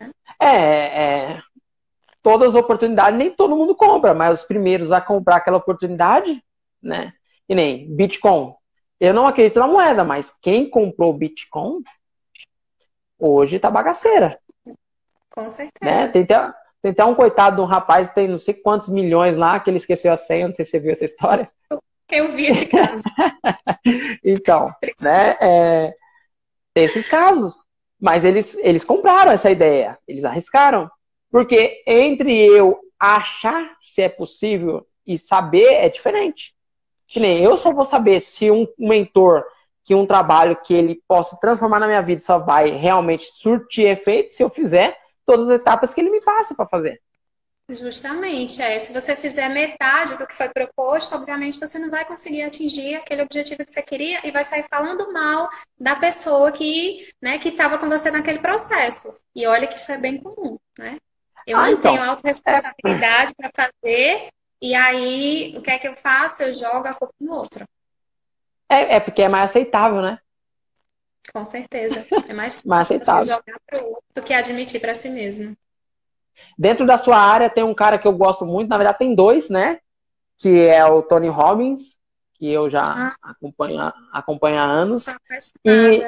[0.00, 0.10] Né?
[0.40, 1.42] É, é,
[2.22, 6.42] todas as oportunidades, nem todo mundo compra, mas os primeiros a comprar aquela oportunidade,
[6.82, 7.12] né?
[7.48, 8.54] E nem Bitcoin.
[9.00, 11.82] Eu não acredito na moeda, mas quem comprou Bitcoin
[13.18, 14.38] hoje tá bagaceira.
[15.30, 16.06] Com certeza.
[16.06, 16.08] Né?
[16.08, 16.52] Tem, até,
[16.82, 19.68] tem até um coitado de um rapaz que tem não sei quantos milhões lá, que
[19.68, 21.44] ele esqueceu a senha, não sei se você viu essa história.
[22.10, 23.02] Eu vi esse caso.
[24.24, 24.72] então,
[25.02, 25.36] né?
[25.40, 25.94] É,
[26.72, 27.54] tem esses casos.
[28.00, 30.90] Mas eles, eles compraram essa ideia, eles arriscaram.
[31.30, 36.54] Porque entre eu achar se é possível e saber é diferente.
[37.06, 39.44] Que nem eu só vou saber se um mentor,
[39.84, 44.32] que um trabalho que ele possa transformar na minha vida só vai realmente surtir efeito
[44.32, 44.96] se eu fizer
[45.28, 47.00] todas as etapas que ele me passa para fazer.
[47.70, 48.78] Justamente, é.
[48.78, 53.20] Se você fizer metade do que foi proposto, obviamente você não vai conseguir atingir aquele
[53.20, 57.76] objetivo que você queria e vai sair falando mal da pessoa que, né, que estava
[57.76, 59.08] com você naquele processo.
[59.36, 60.96] E olha que isso é bem comum, né?
[61.46, 63.34] Eu ah, não então, tenho autorresponsabilidade é...
[63.36, 64.28] para fazer
[64.60, 66.42] e aí, o que é que eu faço?
[66.42, 67.64] Eu jogo a culpa no outro.
[68.68, 70.18] É, é porque é mais aceitável, né?
[71.32, 72.06] Com certeza.
[72.28, 73.22] É mais, mais aceitável.
[73.22, 75.56] você jogar para o outro do que admitir para si mesmo.
[76.56, 79.48] Dentro da sua área tem um cara que eu gosto muito, na verdade tem dois,
[79.48, 79.80] né?
[80.36, 81.80] Que é o Tony Robbins,
[82.34, 83.16] que eu já ah.
[83.22, 85.06] acompanho, acompanho há anos.
[85.64, 86.02] E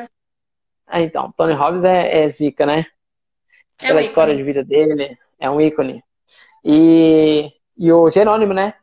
[0.87, 2.87] ah, então, Tony Robbins é, é zica, né?
[3.83, 6.03] É Pela história de vida dele, é um ícone.
[6.65, 8.75] E e o Jerônimo, né?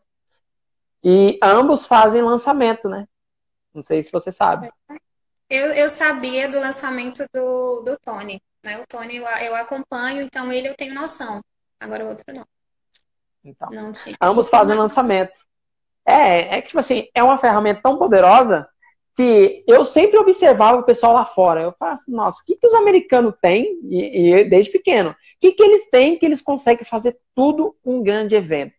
[1.03, 3.07] E ambos fazem lançamento, né?
[3.71, 4.71] Não sei se você sabe.
[5.49, 8.41] Eu, eu sabia do lançamento do, do Tony.
[8.65, 8.77] Né?
[8.79, 11.41] O Tony eu, eu acompanho, então ele eu tenho noção.
[11.79, 12.45] Agora o outro não.
[13.43, 13.91] Então, não
[14.21, 15.39] ambos fazem lançamento.
[16.05, 18.67] É, é que, tipo assim, é uma ferramenta tão poderosa
[19.15, 21.61] que eu sempre observava o pessoal lá fora.
[21.61, 25.15] Eu falo assim, nossa, o que, que os americanos têm, e, e desde pequeno, o
[25.39, 28.77] que, que eles têm que eles conseguem fazer tudo um grande evento?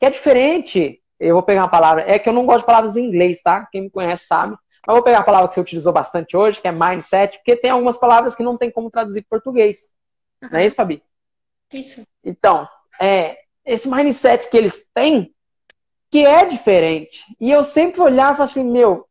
[0.00, 1.00] que é diferente.
[1.18, 3.68] Eu vou pegar uma palavra, é que eu não gosto de palavras em inglês, tá?
[3.70, 4.56] Quem me conhece sabe.
[4.86, 7.70] Mas vou pegar a palavra que você utilizou bastante hoje, que é mindset, porque tem
[7.70, 9.90] algumas palavras que não tem como traduzir para português.
[10.42, 10.48] Uhum.
[10.52, 11.02] Não é isso, Fabi?
[11.72, 12.06] Isso.
[12.24, 12.68] Então,
[13.00, 15.34] é, esse mindset que eles têm,
[16.10, 17.24] que é diferente.
[17.40, 19.06] E eu sempre olhava assim, meu,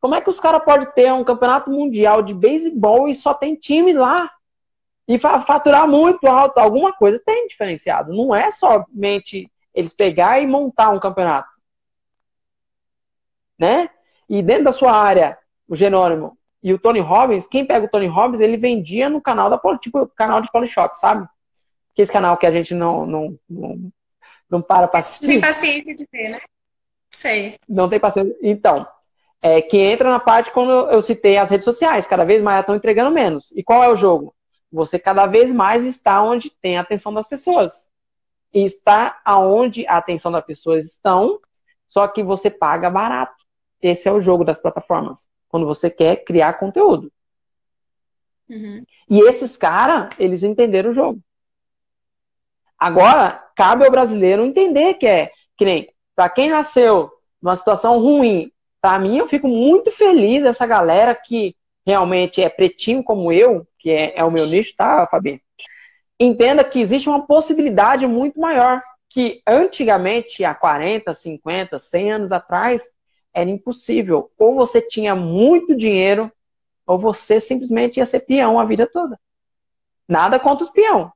[0.00, 3.54] como é que os caras podem ter um campeonato mundial de beisebol e só tem
[3.54, 4.30] time lá?
[5.08, 8.12] E faturar muito alto, alguma coisa tem diferenciado.
[8.12, 11.48] Não é somente eles pegar e montar um campeonato.
[13.58, 13.88] Né?
[14.28, 18.06] E dentro da sua área, o Genônimo e o Tony Robbins, quem pega o Tony
[18.06, 21.28] Robbins, ele vendia no canal da tipo canal de Polishop, sabe?
[21.94, 23.92] Que esse canal que a gente não não, não,
[24.50, 25.26] não para para assistir.
[25.26, 26.40] Não tem paciência de ver, né?
[27.10, 27.54] Sei.
[27.68, 28.36] Não tem paciência.
[28.42, 28.86] Então,
[29.40, 32.74] é, que entra na parte quando eu citei as redes sociais, cada vez mais estão
[32.74, 33.52] entregando menos.
[33.54, 34.34] E qual é o jogo?
[34.72, 37.88] Você cada vez mais está onde tem a atenção das pessoas
[38.52, 41.38] e está aonde a atenção das pessoas estão,
[41.86, 43.35] só que você paga barato.
[43.86, 45.28] Esse é o jogo das plataformas.
[45.48, 47.10] quando você quer criar conteúdo.
[48.48, 48.84] Uhum.
[49.08, 51.20] E esses caras, eles entenderam o jogo.
[52.76, 57.10] Agora, cabe ao brasileiro entender que é, que nem, para quem nasceu
[57.40, 61.54] numa situação ruim, para mim eu fico muito feliz essa galera que
[61.86, 65.40] realmente é pretinho como eu, que é, é o meu nicho, tá, Fabi?
[66.18, 72.82] Entenda que existe uma possibilidade muito maior que antigamente, há 40, 50, 100 anos atrás,
[73.36, 74.32] era impossível.
[74.38, 76.32] Ou você tinha muito dinheiro,
[76.86, 79.20] ou você simplesmente ia ser peão a vida toda.
[80.08, 81.12] Nada contra os peão.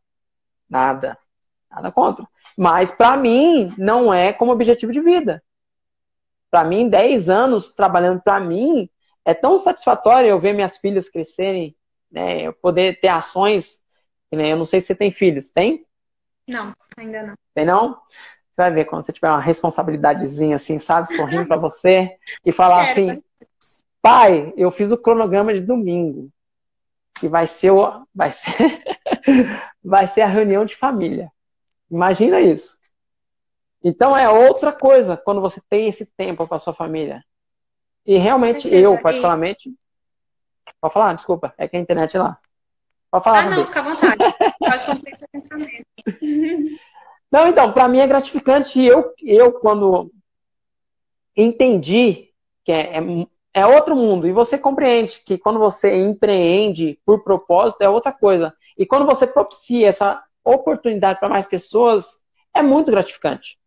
[0.68, 1.16] Nada.
[1.70, 2.28] Nada contra.
[2.54, 5.42] Mas para mim não é como objetivo de vida.
[6.50, 8.90] Para mim, 10 anos trabalhando para mim
[9.24, 11.74] é tão satisfatório eu ver minhas filhas crescerem,
[12.10, 12.42] né?
[12.42, 13.80] Eu poder ter ações.
[14.30, 14.52] Né?
[14.52, 15.86] Eu não sei se você tem filhos, tem?
[16.46, 17.34] Não, ainda não.
[17.54, 17.98] Tem não?
[18.60, 21.14] Você vai ver quando você tiver uma responsabilidadezinha assim, sabe?
[21.16, 23.22] Sorrindo para você e falar assim:
[24.02, 26.30] pai, eu fiz o cronograma de domingo.
[27.18, 28.52] Que vai ser, o, vai ser,
[29.82, 31.32] vai ser a reunião de família.
[31.90, 32.78] Imagina isso.
[33.82, 37.24] Então é outra coisa quando você tem esse tempo com a sua família.
[38.04, 39.74] E realmente eu, particularmente.
[40.80, 42.38] Pode falar, desculpa, é que a internet é lá.
[43.10, 43.46] Pode falar.
[43.46, 44.18] Ah, não, fica à vontade.
[44.60, 45.86] Pode pensamento.
[47.30, 48.82] Não, então, para mim é gratificante.
[48.82, 50.10] Eu, eu quando
[51.36, 52.30] entendi
[52.64, 57.82] que é, é, é, outro mundo, e você compreende que quando você empreende por propósito
[57.82, 58.54] é outra coisa.
[58.76, 62.20] E quando você propicia essa oportunidade para mais pessoas,
[62.54, 63.58] é muito gratificante.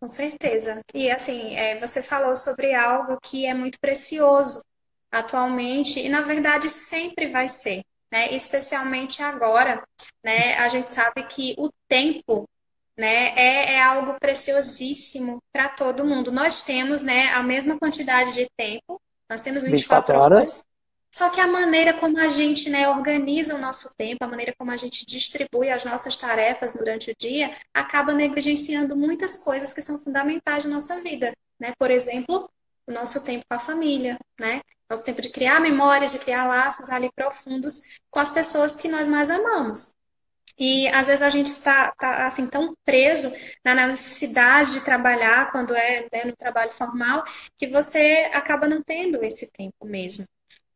[0.00, 0.80] Com certeza.
[0.94, 4.62] E assim, é, você falou sobre algo que é muito precioso
[5.12, 7.82] atualmente, e na verdade sempre vai ser,
[8.12, 8.32] né?
[8.32, 9.82] Especialmente agora,
[10.24, 10.54] né?
[10.58, 12.48] A gente sabe que o tempo
[12.98, 16.30] né, é, é algo preciosíssimo para todo mundo.
[16.30, 20.48] Nós temos né, a mesma quantidade de tempo, nós temos 24, 24 horas.
[20.48, 20.64] horas
[21.12, 24.70] só que a maneira como a gente né, organiza o nosso tempo, a maneira como
[24.70, 29.98] a gente distribui as nossas tarefas durante o dia, acaba negligenciando muitas coisas que são
[29.98, 31.32] fundamentais na nossa vida.
[31.58, 31.72] Né?
[31.76, 32.48] Por exemplo,
[32.86, 34.60] o nosso tempo com a família, né?
[34.88, 39.08] Nosso tempo de criar memórias, de criar laços ali profundos com as pessoas que nós
[39.08, 39.94] mais amamos.
[40.60, 43.32] E às vezes a gente está, tá, assim tão preso
[43.64, 47.24] na necessidade de trabalhar quando é né, no trabalho formal
[47.56, 50.26] que você acaba não tendo esse tempo mesmo.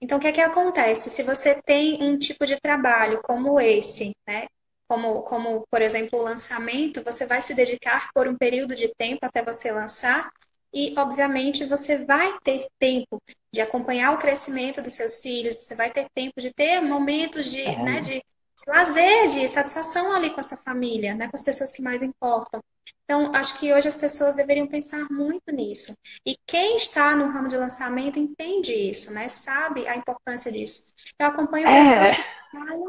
[0.00, 1.10] Então, o que é que acontece?
[1.10, 4.46] Se você tem um tipo de trabalho como esse, né?
[4.88, 9.24] Como, como, por exemplo, o lançamento, você vai se dedicar por um período de tempo
[9.24, 10.30] até você lançar,
[10.74, 13.22] e, obviamente, você vai ter tempo
[13.52, 17.62] de acompanhar o crescimento dos seus filhos, você vai ter tempo de ter momentos de,
[17.62, 17.82] é.
[17.82, 18.22] né, de,
[18.64, 22.02] de lazer, de satisfação ali com a sua família, né, com as pessoas que mais
[22.02, 22.62] importam.
[23.04, 25.92] Então, acho que hoje as pessoas deveriam pensar muito nisso.
[26.26, 29.28] E quem está no ramo de lançamento entende isso, né?
[29.28, 30.94] Sabe a importância disso.
[31.18, 31.82] Eu acompanho é.
[31.82, 32.82] pessoas que trabalham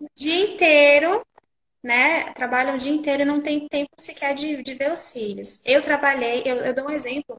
[0.00, 1.26] o dia inteiro,
[1.82, 2.24] né?
[2.32, 5.64] Trabalham o dia inteiro e não tem tempo sequer de, de ver os filhos.
[5.66, 7.36] Eu trabalhei, eu, eu dou um exemplo,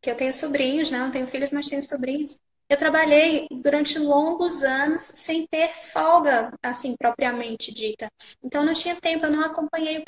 [0.00, 0.98] que eu tenho sobrinhos, né?
[0.98, 2.38] Não tenho filhos, mas tenho sobrinhos.
[2.70, 8.08] Eu trabalhei durante longos anos sem ter folga, assim, propriamente dita.
[8.40, 10.04] Então, não tinha tempo, eu não acompanhei o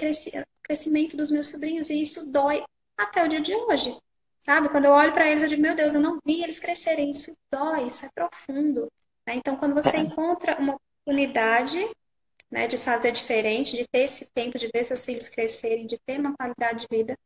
[0.63, 2.63] crescimento dos meus sobrinhos e isso dói
[2.97, 3.99] até o dia de hoje.
[4.39, 4.69] Sabe?
[4.69, 7.11] Quando eu olho para eles, eu digo, meu Deus, eu não vi eles crescerem.
[7.11, 8.89] Isso dói, isso é profundo.
[9.27, 9.35] Né?
[9.35, 10.01] Então, quando você é.
[10.01, 11.85] encontra uma oportunidade
[12.49, 16.21] né, de fazer diferente, de ter esse tempo, de ver seus filhos crescerem, de ter
[16.21, 17.19] uma qualidade de vida,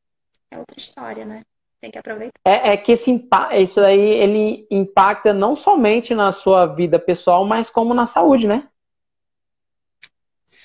[0.51, 1.43] é outra história, né?
[1.81, 2.41] Tem que aproveitar.
[2.45, 3.29] É, é que esse,
[3.61, 8.69] isso aí ele impacta não somente na sua vida pessoal, mas como na saúde, né?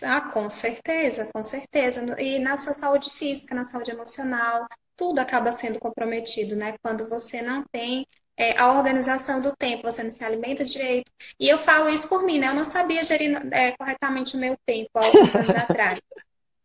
[0.03, 2.15] Ah, com certeza, com certeza.
[2.21, 6.75] E na sua saúde física, na saúde emocional, tudo acaba sendo comprometido, né?
[6.83, 8.05] Quando você não tem
[8.37, 11.11] é, a organização do tempo, você não se alimenta direito.
[11.39, 12.47] E eu falo isso por mim, né?
[12.47, 15.99] Eu não sabia gerir é, corretamente o meu tempo há alguns anos atrás.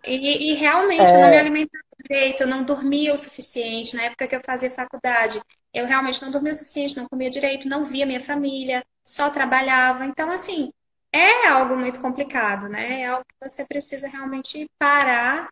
[0.06, 1.16] E, e realmente é...
[1.16, 3.96] eu não me alimentava direito, eu não dormia o suficiente.
[3.96, 5.40] Na época que eu fazia faculdade,
[5.74, 10.06] eu realmente não dormia o suficiente, não comia direito, não via minha família, só trabalhava.
[10.06, 10.70] Então, assim,
[11.12, 13.02] é algo muito complicado, né?
[13.02, 15.48] É algo que você precisa realmente parar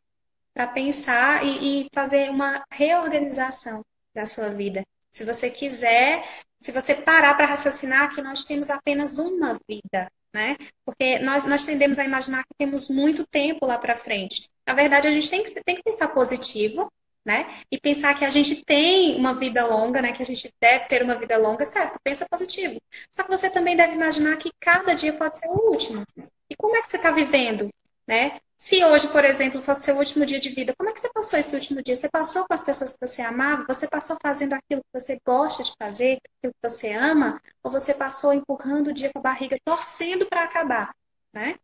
[0.52, 3.82] para pensar e, e fazer uma reorganização
[4.14, 4.84] da sua vida.
[5.10, 6.24] Se você quiser,
[6.58, 10.56] se você parar para raciocinar que nós temos apenas uma vida, né?
[10.84, 14.48] Porque nós, nós tendemos a imaginar que temos muito tempo lá para frente.
[14.66, 16.90] Na verdade, a gente tem que, tem que pensar positivo,
[17.24, 17.46] né?
[17.70, 20.12] E pensar que a gente tem uma vida longa, né?
[20.12, 21.98] Que a gente deve ter uma vida longa, certo?
[22.02, 22.80] Pensa positivo.
[23.12, 26.04] Só que você também deve imaginar que cada dia pode ser o último.
[26.50, 27.70] E como é que você está vivendo,
[28.06, 28.40] né?
[28.56, 31.38] Se hoje, por exemplo, fosse seu último dia de vida, como é que você passou
[31.38, 31.96] esse último dia?
[31.96, 33.64] Você passou com as pessoas que você amava?
[33.68, 37.40] Você passou fazendo aquilo que você gosta de fazer, aquilo que você ama?
[37.64, 40.94] Ou você passou empurrando o dia com a barriga, torcendo para acabar,
[41.32, 41.56] né?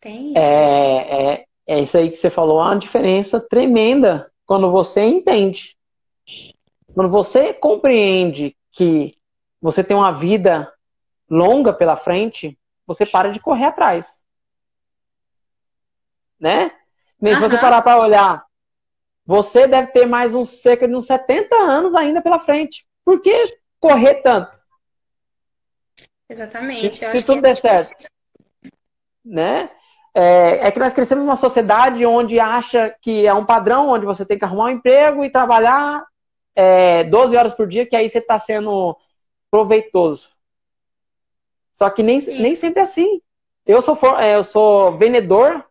[0.00, 0.38] Tem isso.
[0.38, 5.76] É, é, é isso aí que você falou, uma diferença tremenda quando você entende.
[6.92, 9.16] Quando você compreende que
[9.62, 10.70] você tem uma vida
[11.30, 14.23] longa pela frente, você para de correr atrás
[16.44, 16.70] né?
[17.18, 18.44] Nem se você parar para olhar,
[19.24, 22.86] você deve ter mais uns cerca de uns 70 anos ainda pela frente.
[23.02, 24.54] Por que correr tanto?
[26.28, 26.96] Exatamente.
[26.96, 28.06] Se, se tudo der certo.
[29.24, 29.70] Né?
[30.12, 34.26] É, é, que nós crescemos numa sociedade onde acha que é um padrão, onde você
[34.26, 36.04] tem que arrumar um emprego e trabalhar
[36.54, 38.94] é, 12 horas por dia, que aí você está sendo
[39.50, 40.28] proveitoso.
[41.72, 43.22] Só que nem, nem sempre é assim.
[43.64, 45.64] Eu sou, é, eu sou vendedor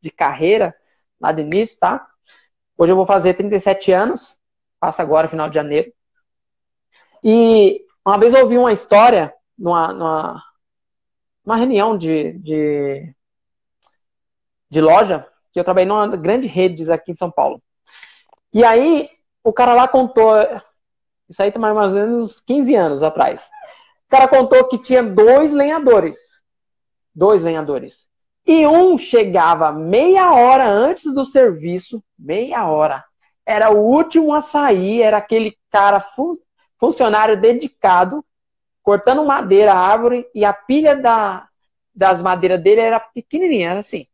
[0.00, 0.74] de carreira
[1.20, 2.06] lá do início, tá?
[2.76, 4.38] Hoje eu vou fazer 37 anos,
[4.78, 5.92] passa agora, final de janeiro.
[7.22, 10.42] E uma vez eu ouvi uma história numa, numa,
[11.44, 13.14] numa reunião de, de,
[14.70, 17.62] de loja, que eu trabalhei numa grande rede aqui em São Paulo.
[18.52, 19.08] E aí,
[19.44, 20.34] o cara lá contou,
[21.28, 23.48] isso aí tem mais ou menos uns 15 anos atrás.
[24.06, 26.42] O cara contou que tinha dois lenhadores.
[27.14, 28.09] Dois lenhadores.
[28.46, 33.04] E um chegava meia hora antes do serviço, meia hora.
[33.44, 36.34] Era o último a sair, era aquele cara fun
[36.78, 38.24] funcionário dedicado,
[38.82, 41.46] cortando madeira, árvore, e a pilha da,
[41.94, 44.06] das madeiras dele era pequenininha, era assim.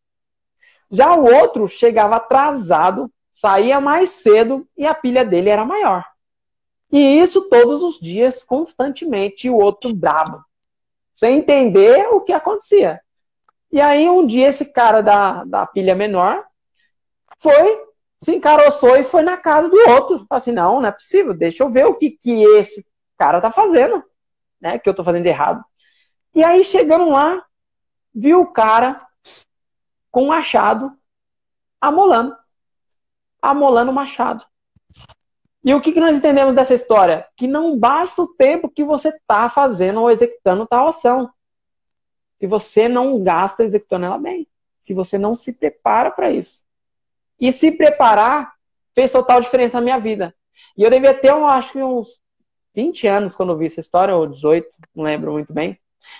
[0.91, 6.05] Já o outro chegava atrasado, saía mais cedo e a pilha dele era maior.
[6.91, 10.45] E isso todos os dias, constantemente, o outro brabo,
[11.14, 13.01] sem entender o que acontecia.
[13.70, 16.44] E aí um dia esse cara da, da pilha menor
[17.40, 17.84] foi,
[18.22, 20.26] se encaroçou e foi na casa do outro.
[20.30, 22.86] Assim, não, não é possível, deixa eu ver o que, que esse
[23.18, 24.02] cara tá fazendo,
[24.60, 24.78] né?
[24.78, 25.64] Que eu tô fazendo errado.
[26.34, 27.44] E aí chegando lá,
[28.14, 28.98] viu o cara
[30.10, 30.92] com um machado
[31.80, 32.36] amolando.
[33.40, 34.44] Amolando o machado.
[35.64, 37.26] E o que, que nós entendemos dessa história?
[37.36, 41.28] Que não basta o tempo que você está fazendo ou executando tal ação
[42.39, 44.47] se você não gasta executando ela bem.
[44.78, 46.64] Se você não se prepara para isso.
[47.41, 48.55] E se preparar
[48.95, 50.34] fez total diferença na minha vida.
[50.76, 52.20] E eu devia ter, eu acho que uns
[52.74, 55.78] 20 anos quando eu vi essa história, ou 18, não lembro muito bem.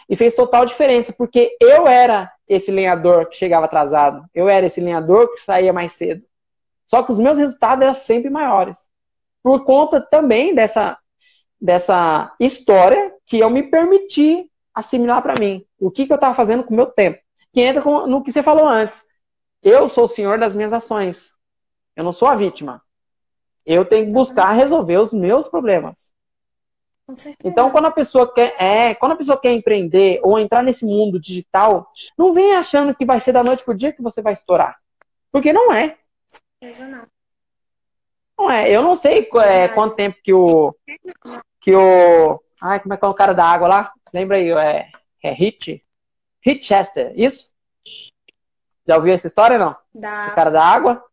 [0.09, 4.25] E fez total diferença, porque eu era esse lenhador que chegava atrasado.
[4.35, 6.25] Eu era esse lenhador que saía mais cedo.
[6.87, 8.79] Só que os meus resultados eram sempre maiores.
[9.43, 10.99] Por conta também dessa,
[11.61, 16.63] dessa história que eu me permiti assimilar para mim o que, que eu estava fazendo
[16.63, 17.19] com o meu tempo.
[17.51, 19.03] Que entra no que você falou antes.
[19.63, 21.31] Eu sou o senhor das minhas ações.
[21.97, 22.83] Eu não sou a vítima.
[23.65, 26.15] Eu tenho que buscar resolver os meus problemas.
[27.45, 31.21] Então, quando a pessoa quer, é, quando a pessoa quer empreender ou entrar nesse mundo
[31.21, 34.77] digital, não vem achando que vai ser da noite pro dia que você vai estourar,
[35.31, 35.97] porque não é.
[36.91, 37.07] Não.
[38.39, 38.69] não é.
[38.69, 40.75] Eu não sei é, quanto tempo que o
[41.61, 43.93] que o, ai, como é que é o cara da água lá?
[44.13, 44.91] Lembra aí, é,
[45.23, 45.85] é Hit?
[46.45, 47.51] Hitchester, isso?
[48.87, 49.77] Já ouviu essa história não?
[49.95, 50.29] Da...
[50.31, 51.05] O cara da água?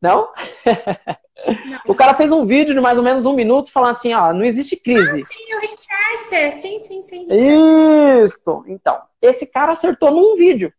[0.00, 0.32] Não?
[0.32, 0.32] não?
[1.86, 4.44] o cara fez um vídeo de mais ou menos um minuto falando assim, ó, não
[4.44, 5.22] existe crise.
[5.22, 7.26] Ah, sim, o Hitchester, sim, sim, sim.
[7.30, 8.64] Isso!
[8.66, 10.72] Então, esse cara acertou num vídeo.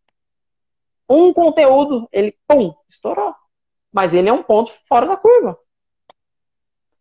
[1.07, 3.35] Um conteúdo, ele, pum, estourou.
[3.91, 5.57] Mas ele é um ponto fora da curva.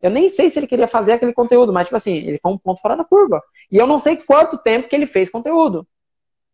[0.03, 2.59] Eu nem sei se ele queria fazer aquele conteúdo, mas, tipo assim, ele foi um
[2.59, 3.41] ponto fora da curva.
[3.71, 5.87] E eu não sei quanto tempo que ele fez conteúdo.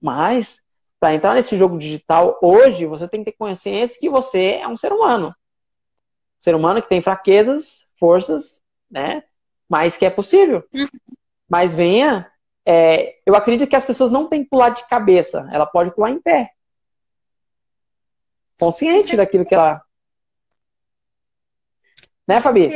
[0.00, 0.60] Mas,
[1.00, 4.76] para entrar nesse jogo digital hoje, você tem que ter consciência que você é um
[4.76, 5.34] ser humano.
[6.38, 9.24] Ser humano que tem fraquezas, forças, né?
[9.66, 10.62] Mas que é possível.
[10.72, 10.86] Uhum.
[11.48, 12.30] Mas venha.
[12.66, 15.48] É, eu acredito que as pessoas não têm que pular de cabeça.
[15.50, 16.50] Ela pode pular em pé.
[18.60, 19.82] Consciente daquilo que ela.
[22.26, 22.68] Né, Fabi?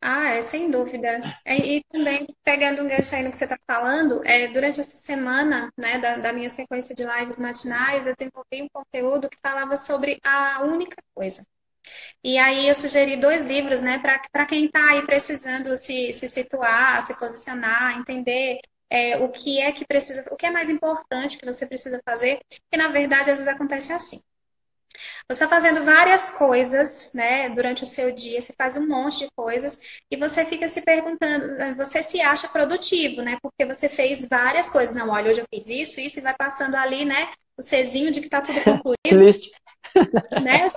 [0.00, 1.08] Ah, é, sem dúvida.
[1.44, 4.96] É, e também, pegando um gancho aí no que você está falando, é, durante essa
[4.96, 9.76] semana, né, da, da, minha sequência de lives matinais, eu desenvolvi um conteúdo que falava
[9.76, 11.44] sobre a única coisa.
[12.22, 17.02] E aí eu sugeri dois livros, né, para quem está aí precisando se, se situar,
[17.02, 21.46] se posicionar, entender é, o que é que precisa, o que é mais importante que
[21.46, 22.40] você precisa fazer,
[22.70, 24.20] que na verdade às vezes acontece assim.
[25.30, 29.28] Você está fazendo várias coisas, né, durante o seu dia, você faz um monte de
[29.36, 34.70] coisas e você fica se perguntando, você se acha produtivo, né, porque você fez várias
[34.70, 34.94] coisas.
[34.94, 38.20] Não, olha, hoje eu fiz isso, isso e vai passando ali, né, o Czinho de
[38.20, 38.96] que está tudo concluído.
[40.42, 40.68] né?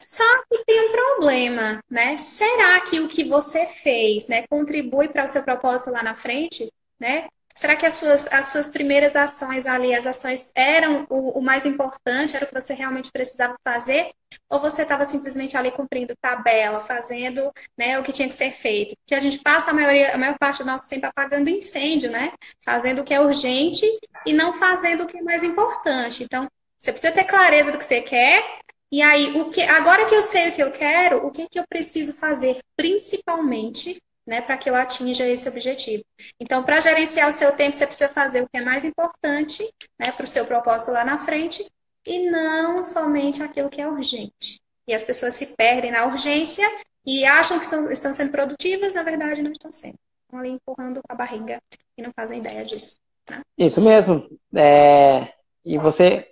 [0.00, 2.16] Só que tem um problema, né?
[2.18, 6.70] Será que o que você fez, né, contribui para o seu propósito lá na frente,
[6.98, 7.28] né?
[7.56, 11.64] Será que as suas, as suas primeiras ações ali, as ações eram o, o mais
[11.64, 14.10] importante, era o que você realmente precisava fazer?
[14.50, 18.96] Ou você estava simplesmente ali cumprindo tabela, fazendo né, o que tinha que ser feito?
[18.98, 22.32] Porque a gente passa a, maioria, a maior parte do nosso tempo apagando incêndio, né?
[22.64, 23.86] Fazendo o que é urgente
[24.26, 26.24] e não fazendo o que é mais importante.
[26.24, 28.42] Então, você precisa ter clareza do que você quer.
[28.90, 31.58] E aí, o que, agora que eu sei o que eu quero, o que, que
[31.58, 33.96] eu preciso fazer principalmente
[34.26, 36.02] né, para que eu atinja esse objetivo.
[36.40, 39.62] Então, para gerenciar o seu tempo, você precisa fazer o que é mais importante
[39.98, 41.64] né, para o seu propósito lá na frente
[42.06, 44.60] e não somente aquilo que é urgente.
[44.86, 46.64] E as pessoas se perdem na urgência
[47.06, 49.98] e acham que são, estão sendo produtivas, na verdade não estão sendo.
[50.24, 51.58] Estão ali empurrando a barriga
[51.96, 52.96] e não fazem ideia disso.
[53.30, 53.40] Né?
[53.58, 54.28] Isso mesmo.
[54.54, 55.32] É...
[55.64, 56.28] E você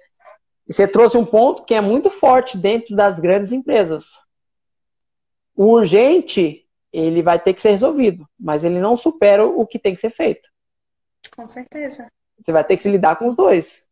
[0.67, 4.05] você trouxe um ponto que é muito forte dentro das grandes empresas.
[5.55, 6.62] O urgente,
[6.93, 10.11] ele vai ter que ser resolvido, mas ele não supera o que tem que ser
[10.11, 10.49] feito.
[11.35, 12.07] Com certeza.
[12.39, 13.85] Você vai ter que lidar com os dois.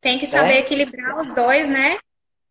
[0.00, 0.58] Tem que saber é.
[0.60, 1.96] equilibrar os dois, né?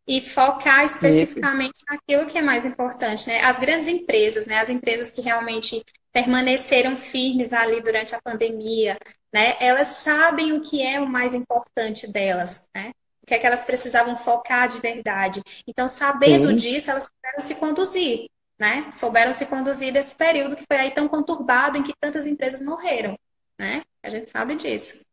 [0.07, 1.85] E focar especificamente Isso.
[1.89, 3.41] naquilo que é mais importante, né?
[3.41, 4.59] As grandes empresas, né?
[4.59, 8.97] As empresas que realmente permaneceram firmes ali durante a pandemia,
[9.33, 9.55] né?
[9.59, 12.91] Elas sabem o que é o mais importante delas, né?
[13.23, 15.41] O que é que elas precisavam focar de verdade.
[15.65, 16.55] Então, sabendo Sim.
[16.55, 18.27] disso, elas souberam se conduzir,
[18.59, 18.89] né?
[18.91, 23.17] Souberam se conduzir desse período que foi aí tão conturbado em que tantas empresas morreram,
[23.59, 23.83] né?
[24.03, 25.05] A gente sabe disso.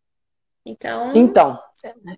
[0.64, 1.16] Então.
[1.16, 1.58] Então,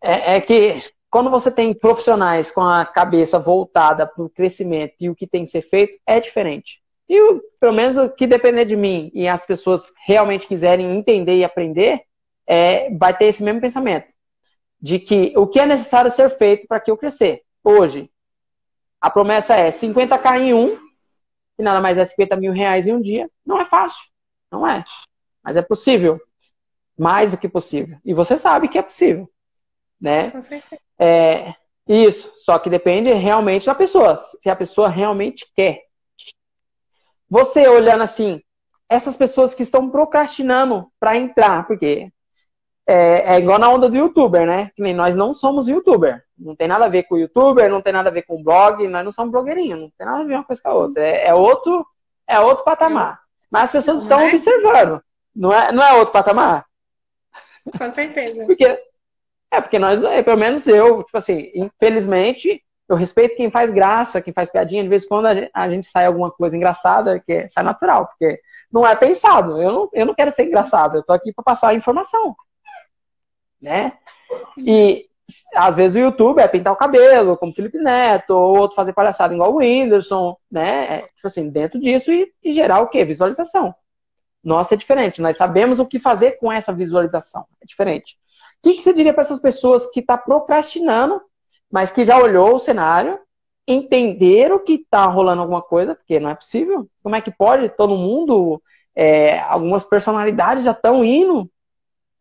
[0.02, 0.74] é, é que
[1.10, 5.44] quando você tem profissionais com a cabeça voltada para o crescimento e o que tem
[5.44, 6.82] que ser feito, é diferente.
[7.08, 11.44] E pelo menos o que depender de mim e as pessoas realmente quiserem entender e
[11.44, 12.02] aprender,
[12.46, 14.06] é, vai ter esse mesmo pensamento.
[14.80, 17.42] De que o que é necessário ser feito para que eu crescer.
[17.62, 18.10] Hoje,
[19.00, 20.78] a promessa é 50k em um,
[21.56, 23.30] que nada mais é 50 mil reais em um dia.
[23.44, 24.04] Não é fácil.
[24.50, 24.84] Não é.
[25.42, 26.20] Mas é possível.
[26.96, 27.98] Mais do que possível.
[28.04, 29.28] E você sabe que é possível.
[30.00, 30.30] Né?
[30.30, 30.80] Com certeza.
[30.98, 31.54] É,
[31.86, 35.82] isso, só que depende realmente da pessoa, se a pessoa realmente quer.
[37.28, 38.40] Você olhando assim,
[38.88, 42.12] essas pessoas que estão procrastinando para entrar, porque
[42.86, 44.70] é, é, igual na onda do youtuber, né?
[44.74, 46.22] Que nem nós não somos youtuber.
[46.38, 49.04] Não tem nada a ver com youtuber, não tem nada a ver com blog, nós
[49.04, 51.02] não somos blogueirinhos, não tem nada a ver uma coisa com a outra.
[51.02, 51.86] É, é outro,
[52.26, 53.20] é outro patamar.
[53.50, 54.28] Mas as pessoas estão é?
[54.28, 55.02] observando.
[55.34, 56.66] Não é, não é outro patamar?
[57.78, 58.44] Com certeza.
[58.46, 58.78] Porque
[59.54, 64.20] é, porque nós, é, pelo menos eu, tipo assim, infelizmente, eu respeito quem faz graça,
[64.20, 64.82] quem faz piadinha.
[64.82, 67.62] De vez em quando a gente, a gente sai alguma coisa engraçada, que é, sai
[67.62, 69.62] natural, porque não é pensado.
[69.62, 72.34] Eu não, eu não quero ser engraçado, eu tô aqui para passar a informação.
[73.64, 73.92] Né?
[74.58, 75.06] E
[75.56, 79.34] às vezes o YouTube é pintar o cabelo, como Felipe Neto, ou outro fazer palhaçada
[79.34, 80.98] igual o Whindersson, né?
[80.98, 83.04] É, tipo assim, dentro disso e, e gerar o quê?
[83.04, 83.74] Visualização.
[84.42, 85.22] Nossa, é diferente.
[85.22, 87.46] Nós sabemos o que fazer com essa visualização.
[87.62, 88.16] É diferente
[88.64, 91.20] que, que você diria para essas pessoas que estão tá procrastinando,
[91.70, 93.18] mas que já olhou o cenário,
[93.68, 96.88] entenderam que está rolando alguma coisa, porque não é possível.
[97.02, 97.68] Como é que pode?
[97.68, 98.62] Todo mundo,
[98.96, 101.50] é, algumas personalidades já estão indo.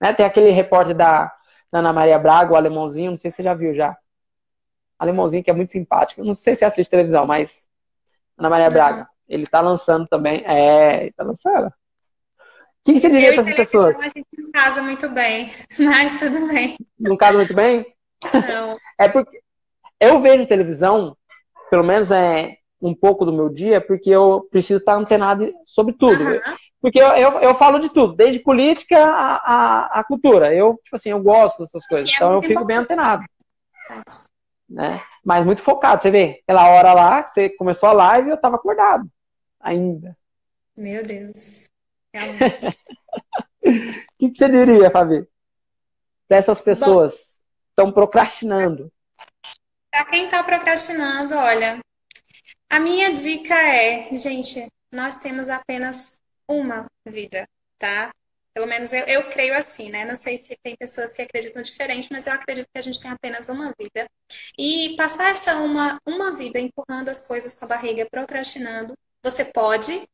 [0.03, 0.13] Né?
[0.13, 1.33] Tem aquele repórter da,
[1.71, 3.97] da, Ana Maria Braga, o alemãozinho, não sei se você já viu já.
[4.99, 6.23] Alemãozinho que é muito simpático.
[6.23, 7.65] Não sei se assiste televisão, mas
[8.37, 9.07] Ana Maria Braga.
[9.27, 10.43] Ele está lançando também.
[10.45, 11.73] É, ele tá lançando
[12.83, 13.99] que, que você diria para essas pessoas?
[13.99, 15.49] A gente não casa muito bem,
[15.79, 16.75] mas tudo bem.
[16.99, 17.85] Não casa muito bem?
[18.47, 18.77] Não.
[18.99, 19.41] É porque
[19.99, 21.17] eu vejo televisão,
[21.69, 26.23] pelo menos é um pouco do meu dia, porque eu preciso estar antenado sobre tudo.
[26.23, 26.39] Uhum.
[26.83, 30.53] Porque eu, eu, eu, falo de tudo, desde política a, a, a, cultura.
[30.53, 32.11] Eu, tipo assim, eu gosto dessas coisas.
[32.11, 33.23] É então eu fico bem antenado.
[34.69, 35.01] Né?
[35.23, 36.01] Mas muito focado.
[36.01, 39.09] Você vê, aquela hora lá, você começou a live, eu estava acordado
[39.61, 40.17] ainda.
[40.75, 41.69] Meu Deus.
[42.13, 42.77] Realmente.
[43.63, 45.25] O que, que, você diria, Fabi?
[46.27, 48.91] Para essas pessoas que estão procrastinando.
[49.89, 51.79] Para quem está procrastinando, olha,
[52.69, 58.11] a minha dica é, gente, nós temos apenas uma vida, tá?
[58.53, 60.05] Pelo menos eu, eu creio assim, né?
[60.05, 63.11] Não sei se tem pessoas que acreditam diferente, mas eu acredito que a gente tem
[63.11, 64.07] apenas uma vida.
[64.57, 70.05] E passar essa uma, uma vida empurrando as coisas com a barriga, procrastinando, você pode,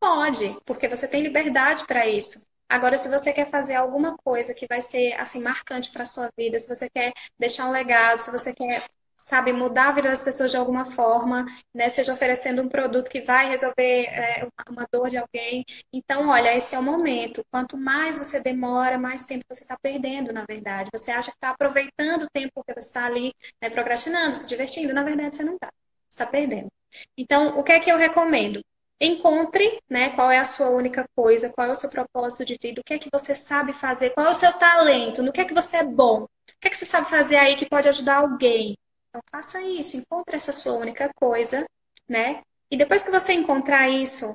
[0.00, 2.42] Pode, porque você tem liberdade para isso.
[2.68, 6.58] Agora, se você quer fazer alguma coisa que vai ser assim marcante para sua vida,
[6.58, 8.86] se você quer deixar um legado, se você quer
[9.24, 11.88] sabe, mudar a vida das pessoas de alguma forma, né?
[11.88, 15.64] Seja oferecendo um produto que vai resolver é, uma dor de alguém.
[15.92, 17.42] Então, olha, esse é o momento.
[17.50, 20.90] Quanto mais você demora, mais tempo você está perdendo, na verdade.
[20.94, 24.92] Você acha que está aproveitando o tempo porque você está ali né, procrastinando, se divertindo.
[24.92, 25.68] Na verdade, você não está.
[25.68, 26.68] Você está perdendo.
[27.16, 28.60] Então, o que é que eu recomendo?
[29.00, 32.80] Encontre, né, qual é a sua única coisa, qual é o seu propósito de vida,
[32.80, 35.44] o que é que você sabe fazer, qual é o seu talento, no que é
[35.44, 36.28] que você é bom, o
[36.60, 38.76] que é que você sabe fazer aí que pode ajudar alguém.
[39.14, 41.64] Então faça isso, encontre essa sua única coisa,
[42.08, 42.42] né?
[42.68, 44.34] E depois que você encontrar isso,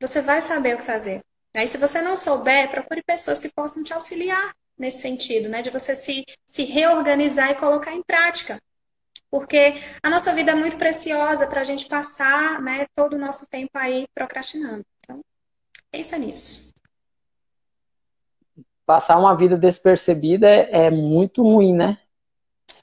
[0.00, 1.20] você vai saber o que fazer.
[1.54, 5.62] Aí, se você não souber, procure pessoas que possam te auxiliar nesse sentido, né?
[5.62, 8.58] De você se, se reorganizar e colocar em prática
[9.30, 13.46] porque a nossa vida é muito preciosa para a gente passar né, todo o nosso
[13.48, 14.84] tempo aí procrastinando.
[15.00, 15.20] Então,
[15.90, 16.72] pensa nisso.
[18.84, 21.98] Passar uma vida despercebida é, é muito ruim, né?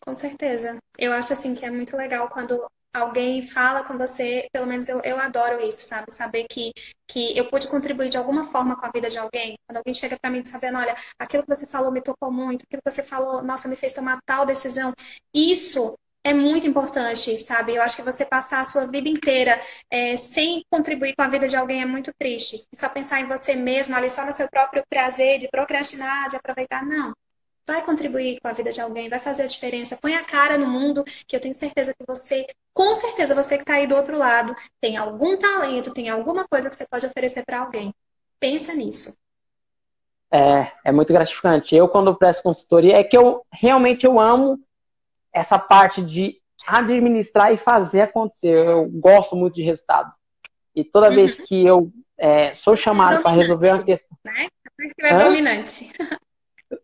[0.06, 0.78] Com certeza.
[0.98, 5.02] Eu acho assim que é muito legal quando alguém fala com você, pelo menos eu,
[5.04, 6.12] eu adoro isso, sabe?
[6.12, 6.72] Saber que,
[7.08, 9.56] que eu pude contribuir de alguma forma com a vida de alguém.
[9.68, 12.82] Quando alguém chega para mim sabendo, olha, aquilo que você falou me tocou muito, aquilo
[12.86, 14.94] que você falou, nossa, me fez tomar tal decisão.
[15.34, 15.96] Isso
[16.26, 17.76] é muito importante, sabe?
[17.76, 21.48] Eu acho que você passar a sua vida inteira é, sem contribuir com a vida
[21.48, 22.64] de alguém é muito triste.
[22.74, 26.36] E só pensar em você mesmo, ali só no seu próprio prazer de procrastinar, de
[26.36, 27.14] aproveitar, não.
[27.66, 29.98] Vai contribuir com a vida de alguém, vai fazer a diferença.
[30.02, 33.64] Põe a cara no mundo, que eu tenho certeza que você, com certeza você que
[33.64, 37.44] está aí do outro lado, tem algum talento, tem alguma coisa que você pode oferecer
[37.46, 37.94] para alguém.
[38.40, 39.16] Pensa nisso.
[40.32, 41.76] É, é muito gratificante.
[41.76, 44.60] Eu, quando presto consultoria, é que eu realmente eu amo
[45.32, 48.50] essa parte de administrar e fazer acontecer.
[48.50, 50.12] Eu gosto muito de resultado.
[50.76, 51.16] E toda uhum.
[51.16, 54.18] vez que eu é, sou chamado para resolver uma questão.
[54.24, 54.48] Né?
[54.76, 55.92] Perfil é dominante.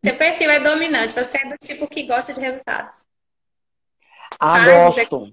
[0.04, 1.14] Seu perfil é dominante.
[1.14, 3.06] Você é do tipo que gosta de resultados.
[4.40, 5.32] Ah, gosto.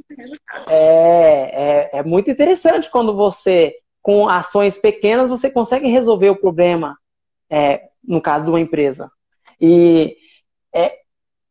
[0.69, 6.97] É, é, é muito interessante quando você, com ações pequenas, você consegue resolver o problema,
[7.51, 9.11] é, no caso de uma empresa.
[9.61, 10.17] E
[10.75, 10.99] é,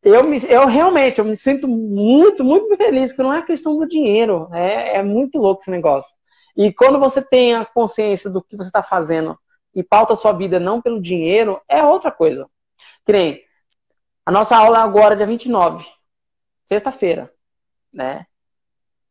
[0.02, 3.88] eu, me, eu realmente eu me sinto muito, muito feliz, que não é questão do
[3.88, 4.48] dinheiro.
[4.52, 6.14] É, é muito louco esse negócio.
[6.56, 9.38] E quando você tem a consciência do que você está fazendo
[9.74, 12.48] e pauta a sua vida não pelo dinheiro, é outra coisa.
[13.06, 13.44] Que nem
[14.26, 15.86] a nossa aula agora é dia 29,
[16.66, 17.32] sexta-feira,
[17.90, 18.26] né?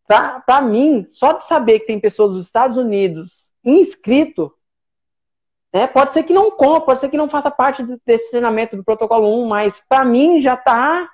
[0.05, 4.53] Pra, pra mim, só de saber que tem pessoas dos Estados Unidos inscrito
[5.75, 5.87] né?
[5.87, 9.43] Pode ser que não compre, pode ser que não faça parte desse treinamento do protocolo
[9.43, 11.09] 1, mas para mim já está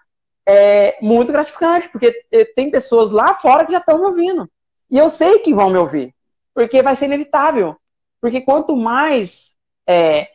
[0.45, 2.11] é, muito gratificante, porque
[2.55, 4.47] tem pessoas lá fora que já estão me ouvindo.
[4.87, 6.13] E eu sei que vão me ouvir,
[6.53, 7.75] porque vai ser inevitável.
[8.21, 9.55] Porque quanto mais
[9.87, 10.29] é,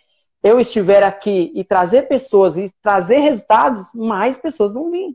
[0.47, 5.13] eu estiver aqui e trazer pessoas e trazer resultados, mais pessoas vão vir.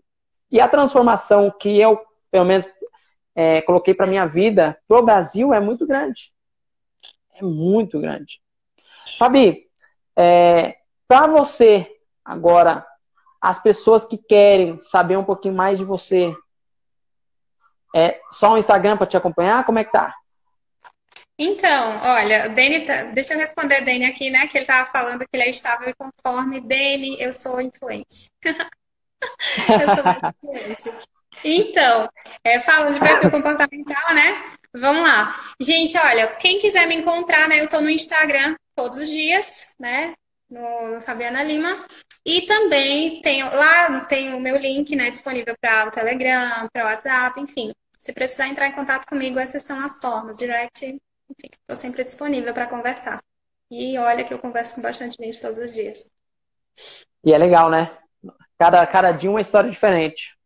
[0.51, 1.97] E a transformação que eu,
[2.29, 2.69] pelo menos,
[3.33, 6.33] é, coloquei para minha vida, para o Brasil, é muito grande.
[7.33, 8.41] É muito grande.
[9.17, 9.69] Fabi,
[10.17, 10.75] é,
[11.07, 11.89] para você
[12.25, 12.85] agora,
[13.39, 16.35] as pessoas que querem saber um pouquinho mais de você,
[17.95, 19.65] é só o Instagram para te acompanhar?
[19.65, 20.13] Como é que tá?
[21.43, 24.45] Então, olha, Dani, tá, deixa eu responder Dani aqui, né?
[24.45, 26.61] Que ele estava falando que ele é estável e conforme.
[26.61, 28.29] Dani, eu sou influente.
[28.45, 31.07] eu sou influente.
[31.43, 32.07] Então,
[32.43, 34.51] é, falando de perfil comportamental, né?
[34.71, 35.35] Vamos lá.
[35.59, 37.59] Gente, olha, quem quiser me encontrar, né?
[37.59, 40.13] Eu tô no Instagram, todos os dias, né?
[40.47, 41.87] No, no Fabiana Lima.
[42.23, 46.87] E também tem lá tem o meu link, né, disponível para o Telegram, para o
[46.87, 47.71] WhatsApp, enfim.
[47.97, 51.01] Se precisar entrar em contato comigo, essas são as formas, direct,
[51.37, 53.21] estou sempre disponível para conversar.
[53.69, 56.11] E olha que eu converso com bastante gente todos os dias.
[57.23, 57.97] E é legal, né?
[58.57, 60.37] Cada, cada dia uma história diferente.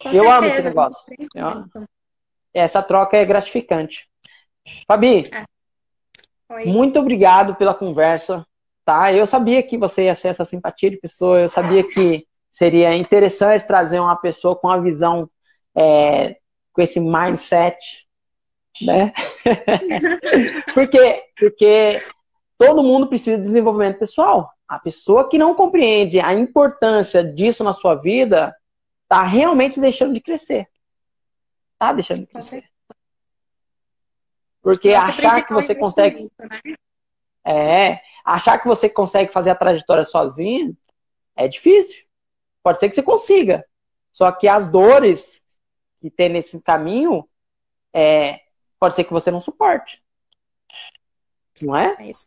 [0.00, 1.14] Com eu certeza, amo esse negócio.
[1.34, 1.86] Eu,
[2.52, 4.08] essa troca é gratificante.
[4.86, 6.64] Fabi, é.
[6.66, 8.46] Muito obrigado pela conversa,
[8.84, 9.12] tá?
[9.12, 13.66] Eu sabia que você ia ser essa simpatia de pessoa, eu sabia que seria interessante
[13.66, 15.30] trazer uma pessoa com uma visão,
[15.74, 16.36] é,
[16.72, 18.06] com esse mindset,
[18.84, 19.12] né?
[20.74, 21.98] porque, porque
[22.58, 24.50] todo mundo precisa de desenvolvimento pessoal.
[24.68, 28.54] A pessoa que não compreende a importância disso na sua vida
[29.02, 30.68] está realmente deixando de crescer.
[31.78, 32.64] Tá deixando de crescer.
[34.62, 36.30] Porque Nossa, achar que você consegue.
[36.38, 36.76] Né?
[37.44, 40.76] É, achar que você consegue fazer a trajetória sozinho
[41.34, 42.04] é difícil.
[42.62, 43.66] Pode ser que você consiga.
[44.12, 45.42] Só que as dores
[46.00, 47.28] que tem nesse caminho,
[47.92, 48.40] é,
[48.82, 50.02] pode ser que você não suporte.
[51.62, 51.94] Não é?
[52.00, 52.26] É isso.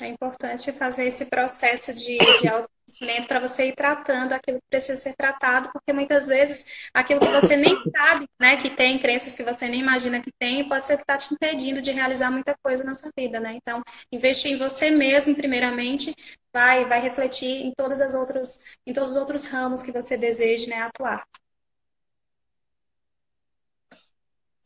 [0.00, 2.48] É importante fazer esse processo de, de
[2.84, 7.28] conhecimento para você ir tratando aquilo que precisa ser tratado, porque muitas vezes aquilo que
[7.28, 10.96] você nem sabe, né, que tem, crenças que você nem imagina que tem, pode ser
[10.96, 13.56] que está te impedindo de realizar muita coisa na sua vida, né?
[13.62, 13.80] Então,
[14.10, 16.12] investir em você mesmo, primeiramente,
[16.52, 20.68] vai, vai refletir em todas as outras, em todos os outros ramos que você deseje,
[20.68, 21.24] né, atuar.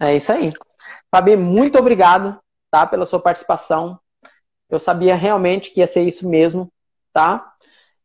[0.01, 0.49] É isso aí.
[1.11, 2.39] Fabi, muito obrigado,
[2.71, 3.99] tá, pela sua participação.
[4.69, 6.71] Eu sabia realmente que ia ser isso mesmo,
[7.13, 7.53] tá?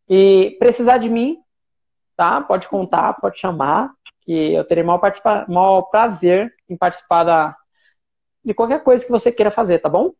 [0.08, 1.38] E precisar de mim,
[2.16, 2.42] tá?
[2.42, 5.02] Pode contar, pode chamar, que eu terei maior,
[5.50, 7.58] maior prazer em participar da,
[8.44, 10.14] de qualquer coisa que você queira fazer, tá bom?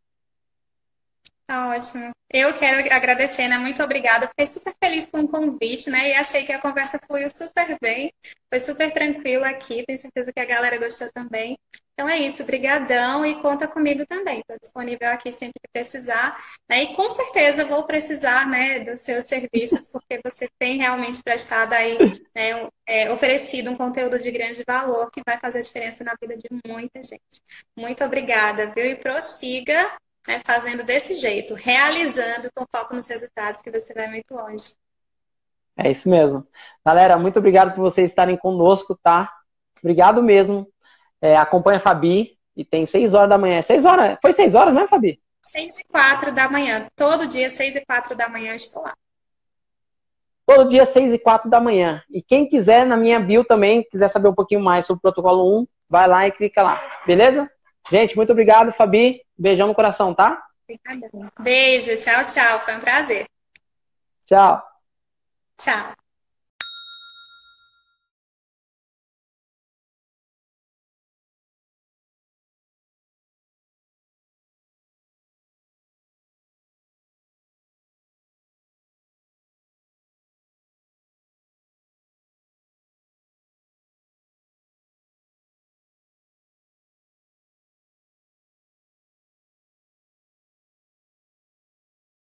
[1.46, 2.12] Tá ótimo.
[2.32, 3.58] Eu quero agradecer, né?
[3.58, 4.28] Muito obrigada.
[4.28, 6.10] Fiquei super feliz com o convite, né?
[6.10, 8.12] E achei que a conversa fluiu super bem.
[8.50, 9.84] Foi super tranquilo aqui.
[9.86, 11.58] Tenho certeza que a galera gostou também.
[11.94, 14.40] Então é isso, brigadão e conta comigo também.
[14.40, 16.36] Estou disponível aqui sempre que precisar.
[16.68, 16.84] Né?
[16.84, 21.96] E com certeza vou precisar né, dos seus serviços, porque você tem realmente prestado aí,
[22.36, 26.48] né, é, oferecido um conteúdo de grande valor que vai fazer diferença na vida de
[26.66, 27.42] muita gente.
[27.78, 28.86] Muito obrigada, viu?
[28.86, 29.80] E prossiga
[30.28, 34.74] né, fazendo desse jeito, realizando com foco nos resultados, que você vai muito longe.
[35.78, 36.48] É isso mesmo.
[36.84, 39.32] Galera, muito obrigado por vocês estarem conosco, tá?
[39.80, 40.73] Obrigado mesmo.
[41.24, 43.62] É, acompanha a Fabi e tem 6 horas da manhã.
[43.62, 44.18] 6 horas?
[44.22, 45.22] Foi 6 horas, né, Fabi?
[45.42, 46.86] 6 e 4 da manhã.
[46.98, 48.94] Todo dia, 6 e 4 da manhã, estou lá.
[50.46, 52.04] Todo dia, 6 e 4 da manhã.
[52.12, 55.62] E quem quiser, na minha bio também, quiser saber um pouquinho mais sobre o protocolo
[55.62, 56.84] 1, vai lá e clica lá.
[57.06, 57.50] Beleza?
[57.90, 59.22] Gente, muito obrigado, Fabi.
[59.38, 60.44] Beijão no coração, tá?
[61.40, 62.60] Beijo, tchau, tchau.
[62.60, 63.26] Foi um prazer.
[64.26, 64.62] Tchau.
[65.58, 66.03] Tchau.